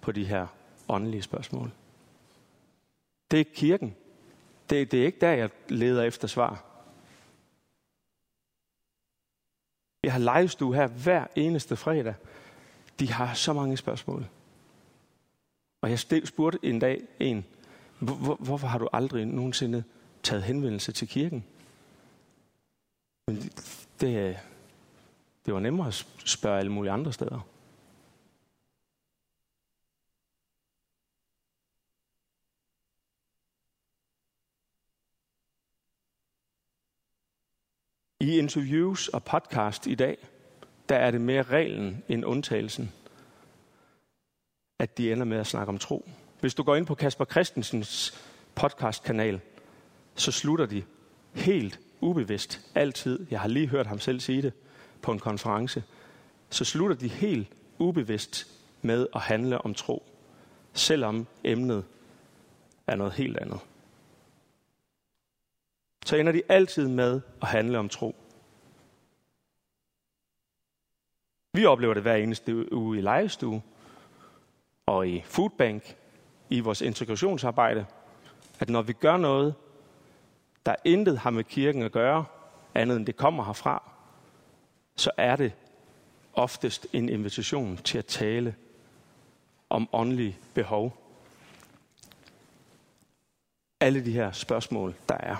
på 0.00 0.12
de 0.12 0.24
her 0.24 0.46
åndelige 0.88 1.22
spørgsmål. 1.22 1.70
Det 3.30 3.36
er 3.36 3.38
ikke 3.38 3.54
kirken. 3.54 3.96
Det, 4.70 4.92
det 4.92 5.02
er 5.02 5.06
ikke 5.06 5.20
der, 5.20 5.32
jeg 5.32 5.50
leder 5.68 6.02
efter 6.02 6.28
svar. 6.28 6.64
Jeg 10.02 10.12
har 10.12 10.38
livestue 10.38 10.74
her 10.74 10.86
hver 10.86 11.26
eneste 11.36 11.76
fredag. 11.76 12.14
De 12.98 13.12
har 13.12 13.34
så 13.34 13.52
mange 13.52 13.76
spørgsmål. 13.76 14.26
Og 15.80 15.90
jeg 15.90 15.98
spurgte 15.98 16.58
en 16.62 16.78
dag 16.78 17.02
en, 17.20 17.44
hvor, 17.98 18.34
hvorfor 18.34 18.66
har 18.66 18.78
du 18.78 18.88
aldrig 18.92 19.26
nogensinde 19.26 19.84
taget 20.22 20.42
henvendelse 20.42 20.92
til 20.92 21.08
kirken? 21.08 21.44
Men 23.26 23.36
det, 24.00 24.38
det 25.48 25.54
var 25.54 25.60
nemmere 25.60 25.86
at 25.86 26.06
spørge 26.24 26.58
alle 26.58 26.72
mulige 26.72 26.92
andre 26.92 27.12
steder. 27.12 27.40
I 38.20 38.38
interviews 38.38 39.08
og 39.08 39.24
podcast 39.24 39.86
i 39.86 39.94
dag, 39.94 40.28
der 40.88 40.96
er 40.96 41.10
det 41.10 41.20
mere 41.20 41.42
reglen 41.42 42.04
end 42.08 42.24
undtagelsen, 42.24 42.92
at 44.78 44.98
de 44.98 45.12
ender 45.12 45.24
med 45.24 45.38
at 45.38 45.46
snakke 45.46 45.68
om 45.68 45.78
tro. 45.78 46.08
Hvis 46.40 46.54
du 46.54 46.62
går 46.62 46.76
ind 46.76 46.86
på 46.86 46.94
Kasper 46.94 47.24
Christensens 47.24 48.24
podcastkanal, 48.54 49.40
så 50.14 50.32
slutter 50.32 50.66
de 50.66 50.84
helt 51.32 51.80
ubevidst 52.00 52.60
altid, 52.74 53.26
jeg 53.30 53.40
har 53.40 53.48
lige 53.48 53.68
hørt 53.68 53.86
ham 53.86 53.98
selv 53.98 54.20
sige 54.20 54.42
det 54.42 54.52
på 55.02 55.12
en 55.12 55.18
konference, 55.18 55.84
så 56.50 56.64
slutter 56.64 56.96
de 56.96 57.08
helt 57.08 57.48
ubevidst 57.78 58.46
med 58.82 59.06
at 59.14 59.20
handle 59.20 59.58
om 59.58 59.74
tro, 59.74 60.02
selvom 60.72 61.26
emnet 61.44 61.84
er 62.86 62.96
noget 62.96 63.12
helt 63.12 63.36
andet 63.36 63.60
så 66.08 66.16
ender 66.16 66.32
de 66.32 66.42
altid 66.48 66.88
med 66.88 67.20
at 67.42 67.48
handle 67.48 67.78
om 67.78 67.88
tro. 67.88 68.16
Vi 71.52 71.66
oplever 71.66 71.94
det 71.94 72.02
hver 72.02 72.14
eneste 72.14 72.72
uge 72.72 72.98
i 72.98 73.00
lejestue 73.00 73.62
og 74.86 75.08
i 75.08 75.22
foodbank, 75.24 75.96
i 76.50 76.60
vores 76.60 76.80
integrationsarbejde, 76.80 77.86
at 78.60 78.68
når 78.68 78.82
vi 78.82 78.92
gør 78.92 79.16
noget, 79.16 79.54
der 80.66 80.74
intet 80.84 81.18
har 81.18 81.30
med 81.30 81.44
kirken 81.44 81.82
at 81.82 81.92
gøre, 81.92 82.24
andet 82.74 82.96
end 82.96 83.06
det 83.06 83.16
kommer 83.16 83.44
herfra, 83.44 83.90
så 85.00 85.10
er 85.16 85.36
det 85.36 85.52
oftest 86.34 86.86
en 86.92 87.08
invitation 87.08 87.76
til 87.76 87.98
at 87.98 88.06
tale 88.06 88.54
om 89.70 89.88
åndelige 89.92 90.38
behov. 90.54 90.96
Alle 93.80 94.04
de 94.04 94.12
her 94.12 94.32
spørgsmål, 94.32 94.94
der 95.08 95.14
er. 95.14 95.36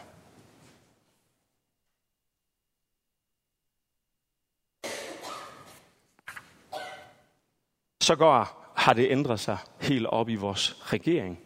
så 8.08 8.16
går, 8.16 8.72
har 8.76 8.92
det 8.92 9.10
ændret 9.10 9.40
sig 9.40 9.58
helt 9.80 10.06
op 10.06 10.28
i 10.28 10.34
vores 10.34 10.92
regering. 10.92 11.40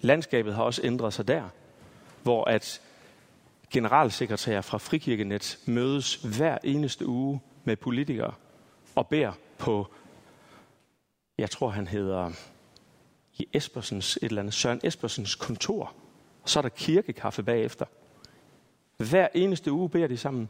Landskabet 0.00 0.54
har 0.54 0.62
også 0.62 0.80
ændret 0.84 1.14
sig 1.14 1.28
der, 1.28 1.48
hvor 2.22 2.44
at 2.44 2.80
generalsekretær 3.70 4.60
fra 4.60 4.78
Frikirkenet 4.78 5.58
mødes 5.66 6.14
hver 6.14 6.58
eneste 6.64 7.06
uge 7.06 7.40
med 7.64 7.76
politikere 7.76 8.34
og 8.94 9.08
beder 9.08 9.32
på, 9.58 9.86
jeg 11.38 11.50
tror 11.50 11.68
han 11.68 11.86
hedder 11.86 12.30
i 13.38 13.46
Espersens, 13.52 14.16
et 14.16 14.22
eller 14.22 14.42
andet, 14.42 14.54
Søren 14.54 14.80
Espersens 14.84 15.34
kontor. 15.34 15.94
Og 16.42 16.48
så 16.48 16.60
er 16.60 16.62
der 16.62 16.68
kirkekaffe 16.68 17.42
bagefter. 17.42 17.86
Hver 18.96 19.28
eneste 19.34 19.72
uge 19.72 19.88
beder 19.88 20.06
de 20.06 20.16
sammen. 20.16 20.48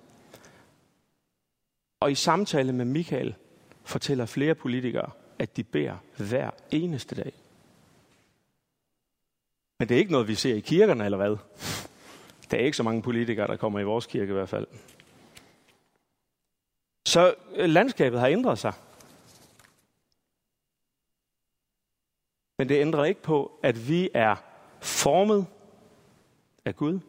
Og 2.01 2.13
i 2.13 2.15
samtale 2.15 2.73
med 2.73 2.85
Michael 2.85 3.35
fortæller 3.85 4.27
flere 4.27 4.55
politikere, 4.55 5.11
at 5.39 5.57
de 5.57 5.65
beder 5.65 5.97
hver 6.17 6.51
eneste 6.71 7.15
dag. 7.15 7.33
Men 9.79 9.89
det 9.89 9.95
er 9.95 9.99
ikke 9.99 10.13
noget, 10.13 10.29
vi 10.29 10.35
ser 10.35 10.55
i 10.55 10.61
kirkerne, 10.61 11.05
eller 11.05 11.19
hvad? 11.19 11.37
Der 12.51 12.57
er 12.57 12.65
ikke 12.65 12.77
så 12.77 12.83
mange 12.83 13.03
politikere, 13.03 13.47
der 13.47 13.57
kommer 13.57 13.81
i 13.81 13.85
vores 13.85 14.07
kirke 14.07 14.31
i 14.31 14.35
hvert 14.35 14.49
fald. 14.49 14.67
Så 17.13 17.35
øh, 17.53 17.69
landskabet 17.69 18.21
har 18.21 18.29
ændret 18.29 18.59
sig. 18.59 18.73
Men 22.59 22.69
det 22.69 22.81
ændrer 22.81 23.05
ikke 23.05 23.23
på, 23.23 23.59
at 23.63 23.89
vi 23.89 24.11
er 24.15 24.37
formet 24.81 25.47
af 26.65 26.77
Gud. 26.77 27.01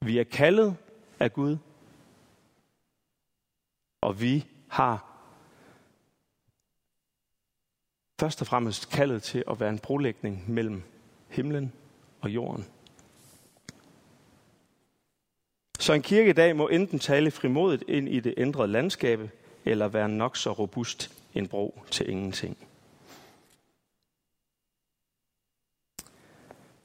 Vi 0.00 0.18
er 0.18 0.24
kaldet 0.24 0.76
af 1.20 1.32
Gud. 1.32 1.56
Og 4.00 4.20
vi 4.20 4.46
har 4.68 5.06
først 8.20 8.40
og 8.40 8.46
fremmest 8.46 8.90
kaldet 8.90 9.22
til 9.22 9.44
at 9.50 9.60
være 9.60 9.70
en 9.70 9.78
brolægning 9.78 10.50
mellem 10.50 10.82
himlen 11.28 11.72
og 12.20 12.30
jorden. 12.30 12.79
Så 15.80 15.92
en 15.92 16.02
kirke 16.02 16.30
i 16.30 16.32
dag 16.32 16.56
må 16.56 16.68
enten 16.68 16.98
tale 16.98 17.30
frimodigt 17.30 17.84
ind 17.88 18.08
i 18.08 18.20
det 18.20 18.34
ændrede 18.36 18.68
landskab, 18.68 19.20
eller 19.64 19.88
være 19.88 20.08
nok 20.08 20.36
så 20.36 20.52
robust 20.52 21.10
en 21.34 21.48
bro 21.48 21.82
til 21.90 22.10
ingenting. 22.10 22.58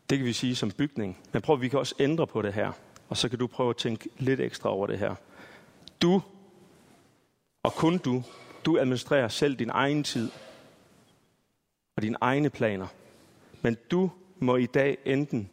Det 0.10 0.18
kan 0.18 0.26
vi 0.26 0.34
sige 0.34 0.56
som 0.56 0.72
bygning. 0.72 1.18
Men 1.34 1.42
prøv, 1.42 1.62
vi 1.62 1.68
kan 1.68 1.80
også 1.80 1.96
ændre 2.00 2.28
på 2.28 2.42
det 2.42 2.54
her. 2.54 2.72
Og 3.10 3.18
så 3.18 3.30
kan 3.30 3.40
du 3.40 3.48
prøve 3.48 3.70
at 3.70 3.78
tænke 3.78 4.10
lidt 4.18 4.40
ekstra 4.40 4.70
over 4.70 4.88
det 4.88 5.00
her. 5.00 5.16
Du, 6.02 6.22
og 7.64 7.74
kun 7.74 7.98
du, 7.98 8.24
Du 8.66 8.78
administrerer 8.78 9.28
selv 9.28 9.56
din 9.56 9.70
egen 9.70 10.04
tid 10.04 10.32
og 11.96 12.02
dine 12.02 12.18
egne 12.22 12.50
planer. 12.50 12.88
Men 13.62 13.78
du 13.92 14.12
må 14.40 14.56
i 14.56 14.66
dag 14.66 14.98
enten 15.06 15.50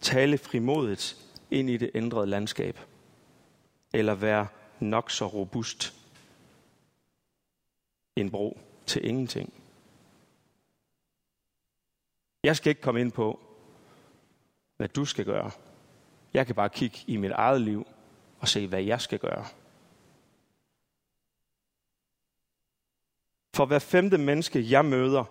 tale 0.00 0.38
frimodigt 0.38 1.16
ind 1.50 1.70
i 1.70 1.76
det 1.76 1.90
ændrede 1.94 2.26
landskab, 2.26 2.78
eller 3.92 4.14
være 4.14 4.46
nok 4.80 5.10
så 5.10 5.26
robust 5.26 5.94
en 8.16 8.30
bro 8.30 8.58
til 8.86 9.06
ingenting. 9.06 9.52
Jeg 12.44 12.56
skal 12.56 12.70
ikke 12.70 12.82
komme 12.82 13.00
ind 13.00 13.12
på, 13.12 13.40
hvad 14.76 14.88
du 14.88 15.04
skal 15.04 15.24
gøre. 15.24 15.50
Jeg 16.34 16.46
kan 16.46 16.54
bare 16.54 16.68
kigge 16.68 16.98
i 17.06 17.16
mit 17.16 17.30
eget 17.30 17.60
liv 17.60 17.86
og 18.40 18.48
se, 18.48 18.66
hvad 18.66 18.82
jeg 18.82 19.00
skal 19.00 19.18
gøre. 19.18 19.46
For 23.54 23.66
hver 23.66 23.78
femte 23.78 24.18
menneske, 24.18 24.70
jeg 24.70 24.84
møder, 24.84 25.24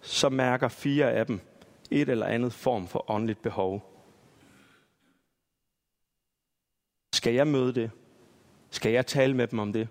så 0.00 0.28
mærker 0.28 0.68
fire 0.68 1.12
af 1.12 1.26
dem 1.26 1.40
et 1.90 2.08
eller 2.08 2.26
andet 2.26 2.52
form 2.52 2.88
for 2.88 3.10
åndeligt 3.10 3.42
behov. 3.42 3.93
Skal 7.24 7.34
jeg 7.34 7.46
møde 7.46 7.74
det? 7.74 7.90
Skal 8.70 8.92
jeg 8.92 9.06
tale 9.06 9.34
med 9.34 9.46
dem 9.46 9.58
om 9.58 9.72
det? 9.72 9.88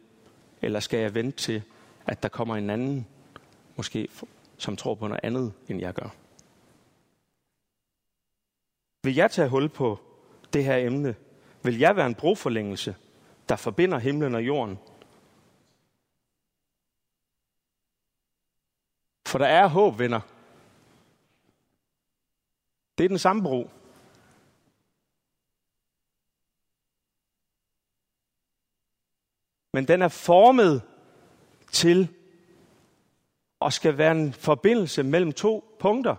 Eller 0.62 0.80
skal 0.80 1.00
jeg 1.00 1.16
vente 1.16 1.38
til, 1.38 1.64
at 2.06 2.24
der 2.24 2.30
kommer 2.30 2.56
en 2.56 2.70
anden, 2.70 3.08
måske 3.76 4.08
som 4.58 4.76
tror 4.76 4.96
på 4.96 5.08
noget 5.08 5.24
andet, 5.24 5.54
end 5.68 5.80
jeg 5.80 5.94
gør? 5.94 6.10
Vil 9.04 9.16
jeg 9.16 9.32
tage 9.32 9.50
hul 9.50 9.70
på 9.70 10.00
det 10.54 10.66
her 10.66 10.78
emne? 10.78 11.16
Vil 11.64 11.80
jeg 11.80 11.96
være 11.96 12.06
en 12.06 12.16
broforlængelse, 12.16 12.96
der 13.50 13.56
forbinder 13.56 14.00
himlen 14.00 14.36
og 14.36 14.46
jorden? 14.46 14.80
For 19.28 19.38
der 19.38 19.48
er 19.48 19.68
håb, 19.68 20.00
venner. 20.00 20.22
Det 22.98 23.04
er 23.04 23.10
den 23.10 23.20
samme 23.20 23.44
bro. 23.44 23.70
Men 29.74 29.88
den 29.88 30.02
er 30.02 30.08
formet 30.08 30.82
til 31.72 32.08
og 33.60 33.74
skal 33.74 33.98
være 33.98 34.12
en 34.12 34.34
forbindelse 34.34 35.04
mellem 35.04 35.32
to 35.32 35.78
punkter. 35.80 36.16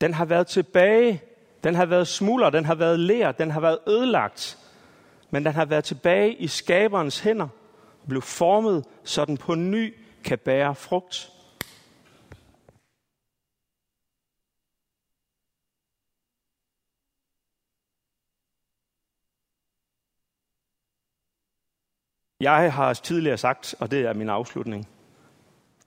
Den 0.00 0.14
har 0.14 0.24
været 0.24 0.46
tilbage, 0.46 1.22
den 1.64 1.74
har 1.74 1.86
været 1.86 2.08
smuldret, 2.08 2.52
den 2.52 2.64
har 2.64 2.74
været 2.74 3.00
lær, 3.00 3.32
den 3.32 3.50
har 3.50 3.60
været 3.60 3.78
ødelagt. 3.88 4.58
Men 5.30 5.44
den 5.44 5.52
har 5.52 5.64
været 5.64 5.84
tilbage 5.84 6.34
i 6.34 6.46
skaberens 6.46 7.20
hænder 7.20 7.48
og 8.02 8.08
blev 8.08 8.22
formet, 8.22 8.84
så 9.04 9.24
den 9.24 9.36
på 9.36 9.54
ny 9.54 9.94
kan 10.24 10.38
bære 10.38 10.74
frugt. 10.74 11.30
Jeg 22.44 22.72
har 22.72 22.94
tidligere 22.94 23.38
sagt, 23.38 23.74
og 23.80 23.90
det 23.90 24.00
er 24.00 24.12
min 24.12 24.28
afslutning, 24.28 24.88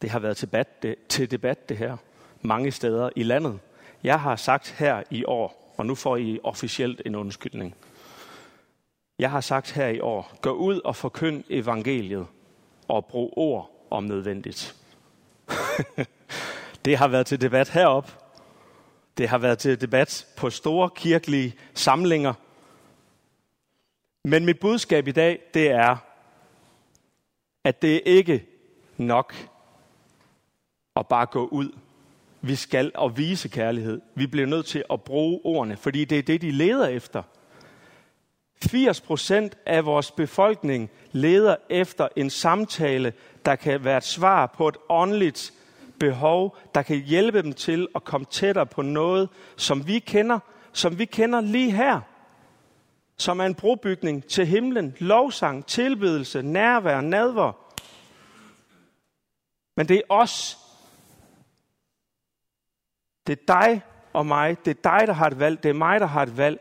det 0.02 0.10
har 0.10 0.20
været 0.20 0.38
til 0.38 0.48
debat, 0.48 0.84
det, 0.84 0.96
til 1.10 1.32
debat 1.32 1.70
det 1.70 1.78
her 1.78 1.98
mange 2.42 2.72
steder 2.72 3.10
i 3.16 3.24
landet. 3.24 3.60
Jeg 4.04 4.20
har 4.20 4.36
sagt 4.36 4.76
her 4.80 5.04
i 5.10 5.26
år, 5.26 5.74
og 5.78 5.86
nu 5.86 5.96
får 5.96 6.18
I 6.18 6.40
officielt 6.44 7.02
en 7.06 7.16
undskyldning. 7.16 7.76
Jeg 9.20 9.32
har 9.32 9.42
sagt 9.42 9.72
her 9.72 9.88
i 9.88 10.00
år, 10.00 10.38
gå 10.42 10.52
ud 10.52 10.82
og 10.86 10.96
forkynd 10.96 11.44
evangeliet 11.50 12.28
og 12.88 13.06
brug 13.06 13.34
ord 13.36 13.72
om 13.90 14.04
nødvendigt. 14.04 14.76
det 16.86 16.98
har 16.98 17.08
været 17.08 17.26
til 17.26 17.42
debat 17.42 17.70
herop. 17.70 18.24
Det 19.18 19.30
har 19.30 19.38
været 19.38 19.60
til 19.60 19.82
debat 19.82 20.28
på 20.38 20.50
store 20.50 20.90
kirkelige 20.96 21.56
samlinger. 21.74 22.34
Men 24.24 24.46
mit 24.46 24.60
budskab 24.60 25.08
i 25.08 25.12
dag, 25.12 25.40
det 25.54 25.72
er, 25.72 26.07
at 27.64 27.82
det 27.82 28.02
ikke 28.06 28.46
nok 28.98 29.34
at 30.96 31.08
bare 31.08 31.26
gå 31.26 31.48
ud. 31.48 31.72
Vi 32.42 32.56
skal 32.56 32.92
og 32.96 33.18
vise 33.18 33.50
kærlighed. 33.50 34.02
Vi 34.16 34.28
bliver 34.28 34.48
nødt 34.48 34.66
til 34.66 34.84
at 34.92 35.02
bruge 35.02 35.40
ordene, 35.44 35.78
fordi 35.78 36.06
det 36.06 36.18
er 36.18 36.24
det, 36.24 36.42
de 36.42 36.52
leder 36.52 36.88
efter. 36.88 37.24
80 38.66 39.02
procent 39.02 39.58
af 39.66 39.86
vores 39.86 40.12
befolkning 40.12 40.90
leder 41.12 41.56
efter 41.70 42.08
en 42.16 42.30
samtale, 42.30 43.14
der 43.46 43.56
kan 43.56 43.84
være 43.84 43.98
et 43.98 44.04
svar 44.04 44.46
på 44.46 44.68
et 44.68 44.78
åndeligt 44.90 45.54
behov, 46.00 46.58
der 46.76 46.82
kan 46.82 46.98
hjælpe 46.98 47.42
dem 47.42 47.54
til 47.54 47.88
at 47.96 48.04
komme 48.04 48.26
tættere 48.30 48.66
på 48.66 48.82
noget, 48.82 49.30
som 49.56 49.88
vi 49.88 50.00
kender, 50.00 50.40
som 50.74 51.00
vi 51.00 51.06
kender 51.06 51.42
lige 51.42 51.72
her 51.72 52.02
som 53.18 53.40
er 53.40 53.46
en 53.46 53.56
brobygning 53.56 54.26
til 54.26 54.46
himlen, 54.46 54.96
lovsang, 55.00 55.66
tilbedelse, 55.66 56.42
nærvær, 56.42 57.02
nadver. 57.02 57.52
Men 59.78 59.88
det 59.88 59.98
er 59.98 60.02
os. 60.10 60.58
Det 63.28 63.40
er 63.40 63.44
dig 63.48 63.82
og 64.14 64.26
mig. 64.26 64.66
Det 64.66 64.72
er 64.72 64.82
dig, 64.92 65.08
der 65.08 65.14
har 65.14 65.28
et 65.28 65.40
valg. 65.40 65.64
Det 65.64 65.70
er 65.70 65.74
mig, 65.74 66.00
der 66.00 66.06
har 66.06 66.24
et 66.24 66.38
valg. 66.38 66.60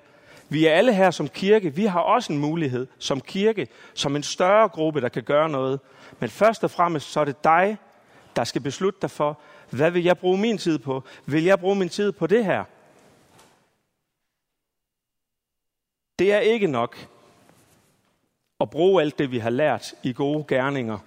Vi 0.48 0.66
er 0.66 0.72
alle 0.72 0.94
her 0.94 1.10
som 1.10 1.28
kirke. 1.28 1.74
Vi 1.74 1.84
har 1.84 2.00
også 2.00 2.32
en 2.32 2.38
mulighed 2.38 2.86
som 2.98 3.20
kirke, 3.20 3.68
som 3.94 4.16
en 4.16 4.22
større 4.22 4.68
gruppe, 4.68 5.00
der 5.00 5.08
kan 5.08 5.22
gøre 5.22 5.48
noget. 5.48 5.80
Men 6.20 6.30
først 6.30 6.64
og 6.64 6.70
fremmest, 6.70 7.12
så 7.12 7.20
er 7.20 7.24
det 7.24 7.44
dig, 7.44 7.76
der 8.36 8.44
skal 8.44 8.62
beslutte 8.62 8.98
dig 9.02 9.10
for, 9.10 9.38
hvad 9.70 9.90
vil 9.90 10.04
jeg 10.04 10.18
bruge 10.18 10.38
min 10.38 10.58
tid 10.58 10.78
på? 10.78 11.04
Vil 11.26 11.44
jeg 11.44 11.60
bruge 11.60 11.76
min 11.76 11.88
tid 11.88 12.12
på 12.12 12.26
det 12.26 12.44
her? 12.44 12.64
Det 16.18 16.32
er 16.32 16.38
ikke 16.38 16.66
nok 16.66 17.08
at 18.60 18.70
bruge 18.70 19.02
alt 19.02 19.18
det, 19.18 19.30
vi 19.30 19.38
har 19.38 19.50
lært 19.50 19.94
i 20.02 20.12
gode 20.12 20.44
gerninger 20.48 20.98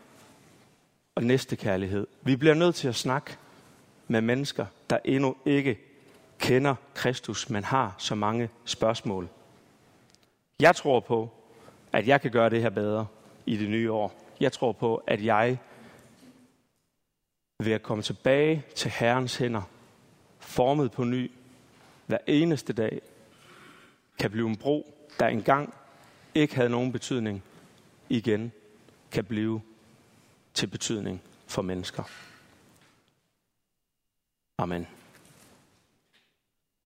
og 1.15 1.23
næstekærlighed. 1.23 2.07
Vi 2.21 2.35
bliver 2.35 2.53
nødt 2.53 2.75
til 2.75 2.87
at 2.87 2.95
snakke 2.95 3.37
med 4.07 4.21
mennesker, 4.21 4.65
der 4.89 4.97
endnu 5.05 5.35
ikke 5.45 5.79
kender 6.39 6.75
Kristus, 6.93 7.49
men 7.49 7.63
har 7.63 7.95
så 7.97 8.15
mange 8.15 8.49
spørgsmål. 8.65 9.29
Jeg 10.59 10.75
tror 10.75 10.99
på, 10.99 11.29
at 11.91 12.07
jeg 12.07 12.21
kan 12.21 12.31
gøre 12.31 12.49
det 12.49 12.61
her 12.61 12.69
bedre 12.69 13.07
i 13.45 13.57
det 13.57 13.69
nye 13.69 13.91
år. 13.91 14.13
Jeg 14.39 14.51
tror 14.51 14.71
på, 14.71 15.03
at 15.07 15.25
jeg 15.25 15.57
ved 17.59 17.71
at 17.71 17.83
komme 17.83 18.03
tilbage 18.03 18.63
til 18.75 18.91
Herrens 18.91 19.35
hænder, 19.35 19.61
formet 20.39 20.91
på 20.91 21.03
ny, 21.03 21.31
hver 22.05 22.17
eneste 22.27 22.73
dag, 22.73 23.01
kan 24.19 24.31
blive 24.31 24.47
en 24.47 24.57
bro 24.57 24.98
der 25.19 25.27
engang 25.27 25.73
ikke 26.35 26.55
havde 26.55 26.69
nogen 26.69 26.91
betydning, 26.91 27.43
igen 28.09 28.51
kan 29.11 29.25
blive 29.25 29.61
til 30.53 30.67
betydning 30.67 31.21
for 31.47 31.61
mennesker. 31.61 32.03
Amen. 34.57 34.87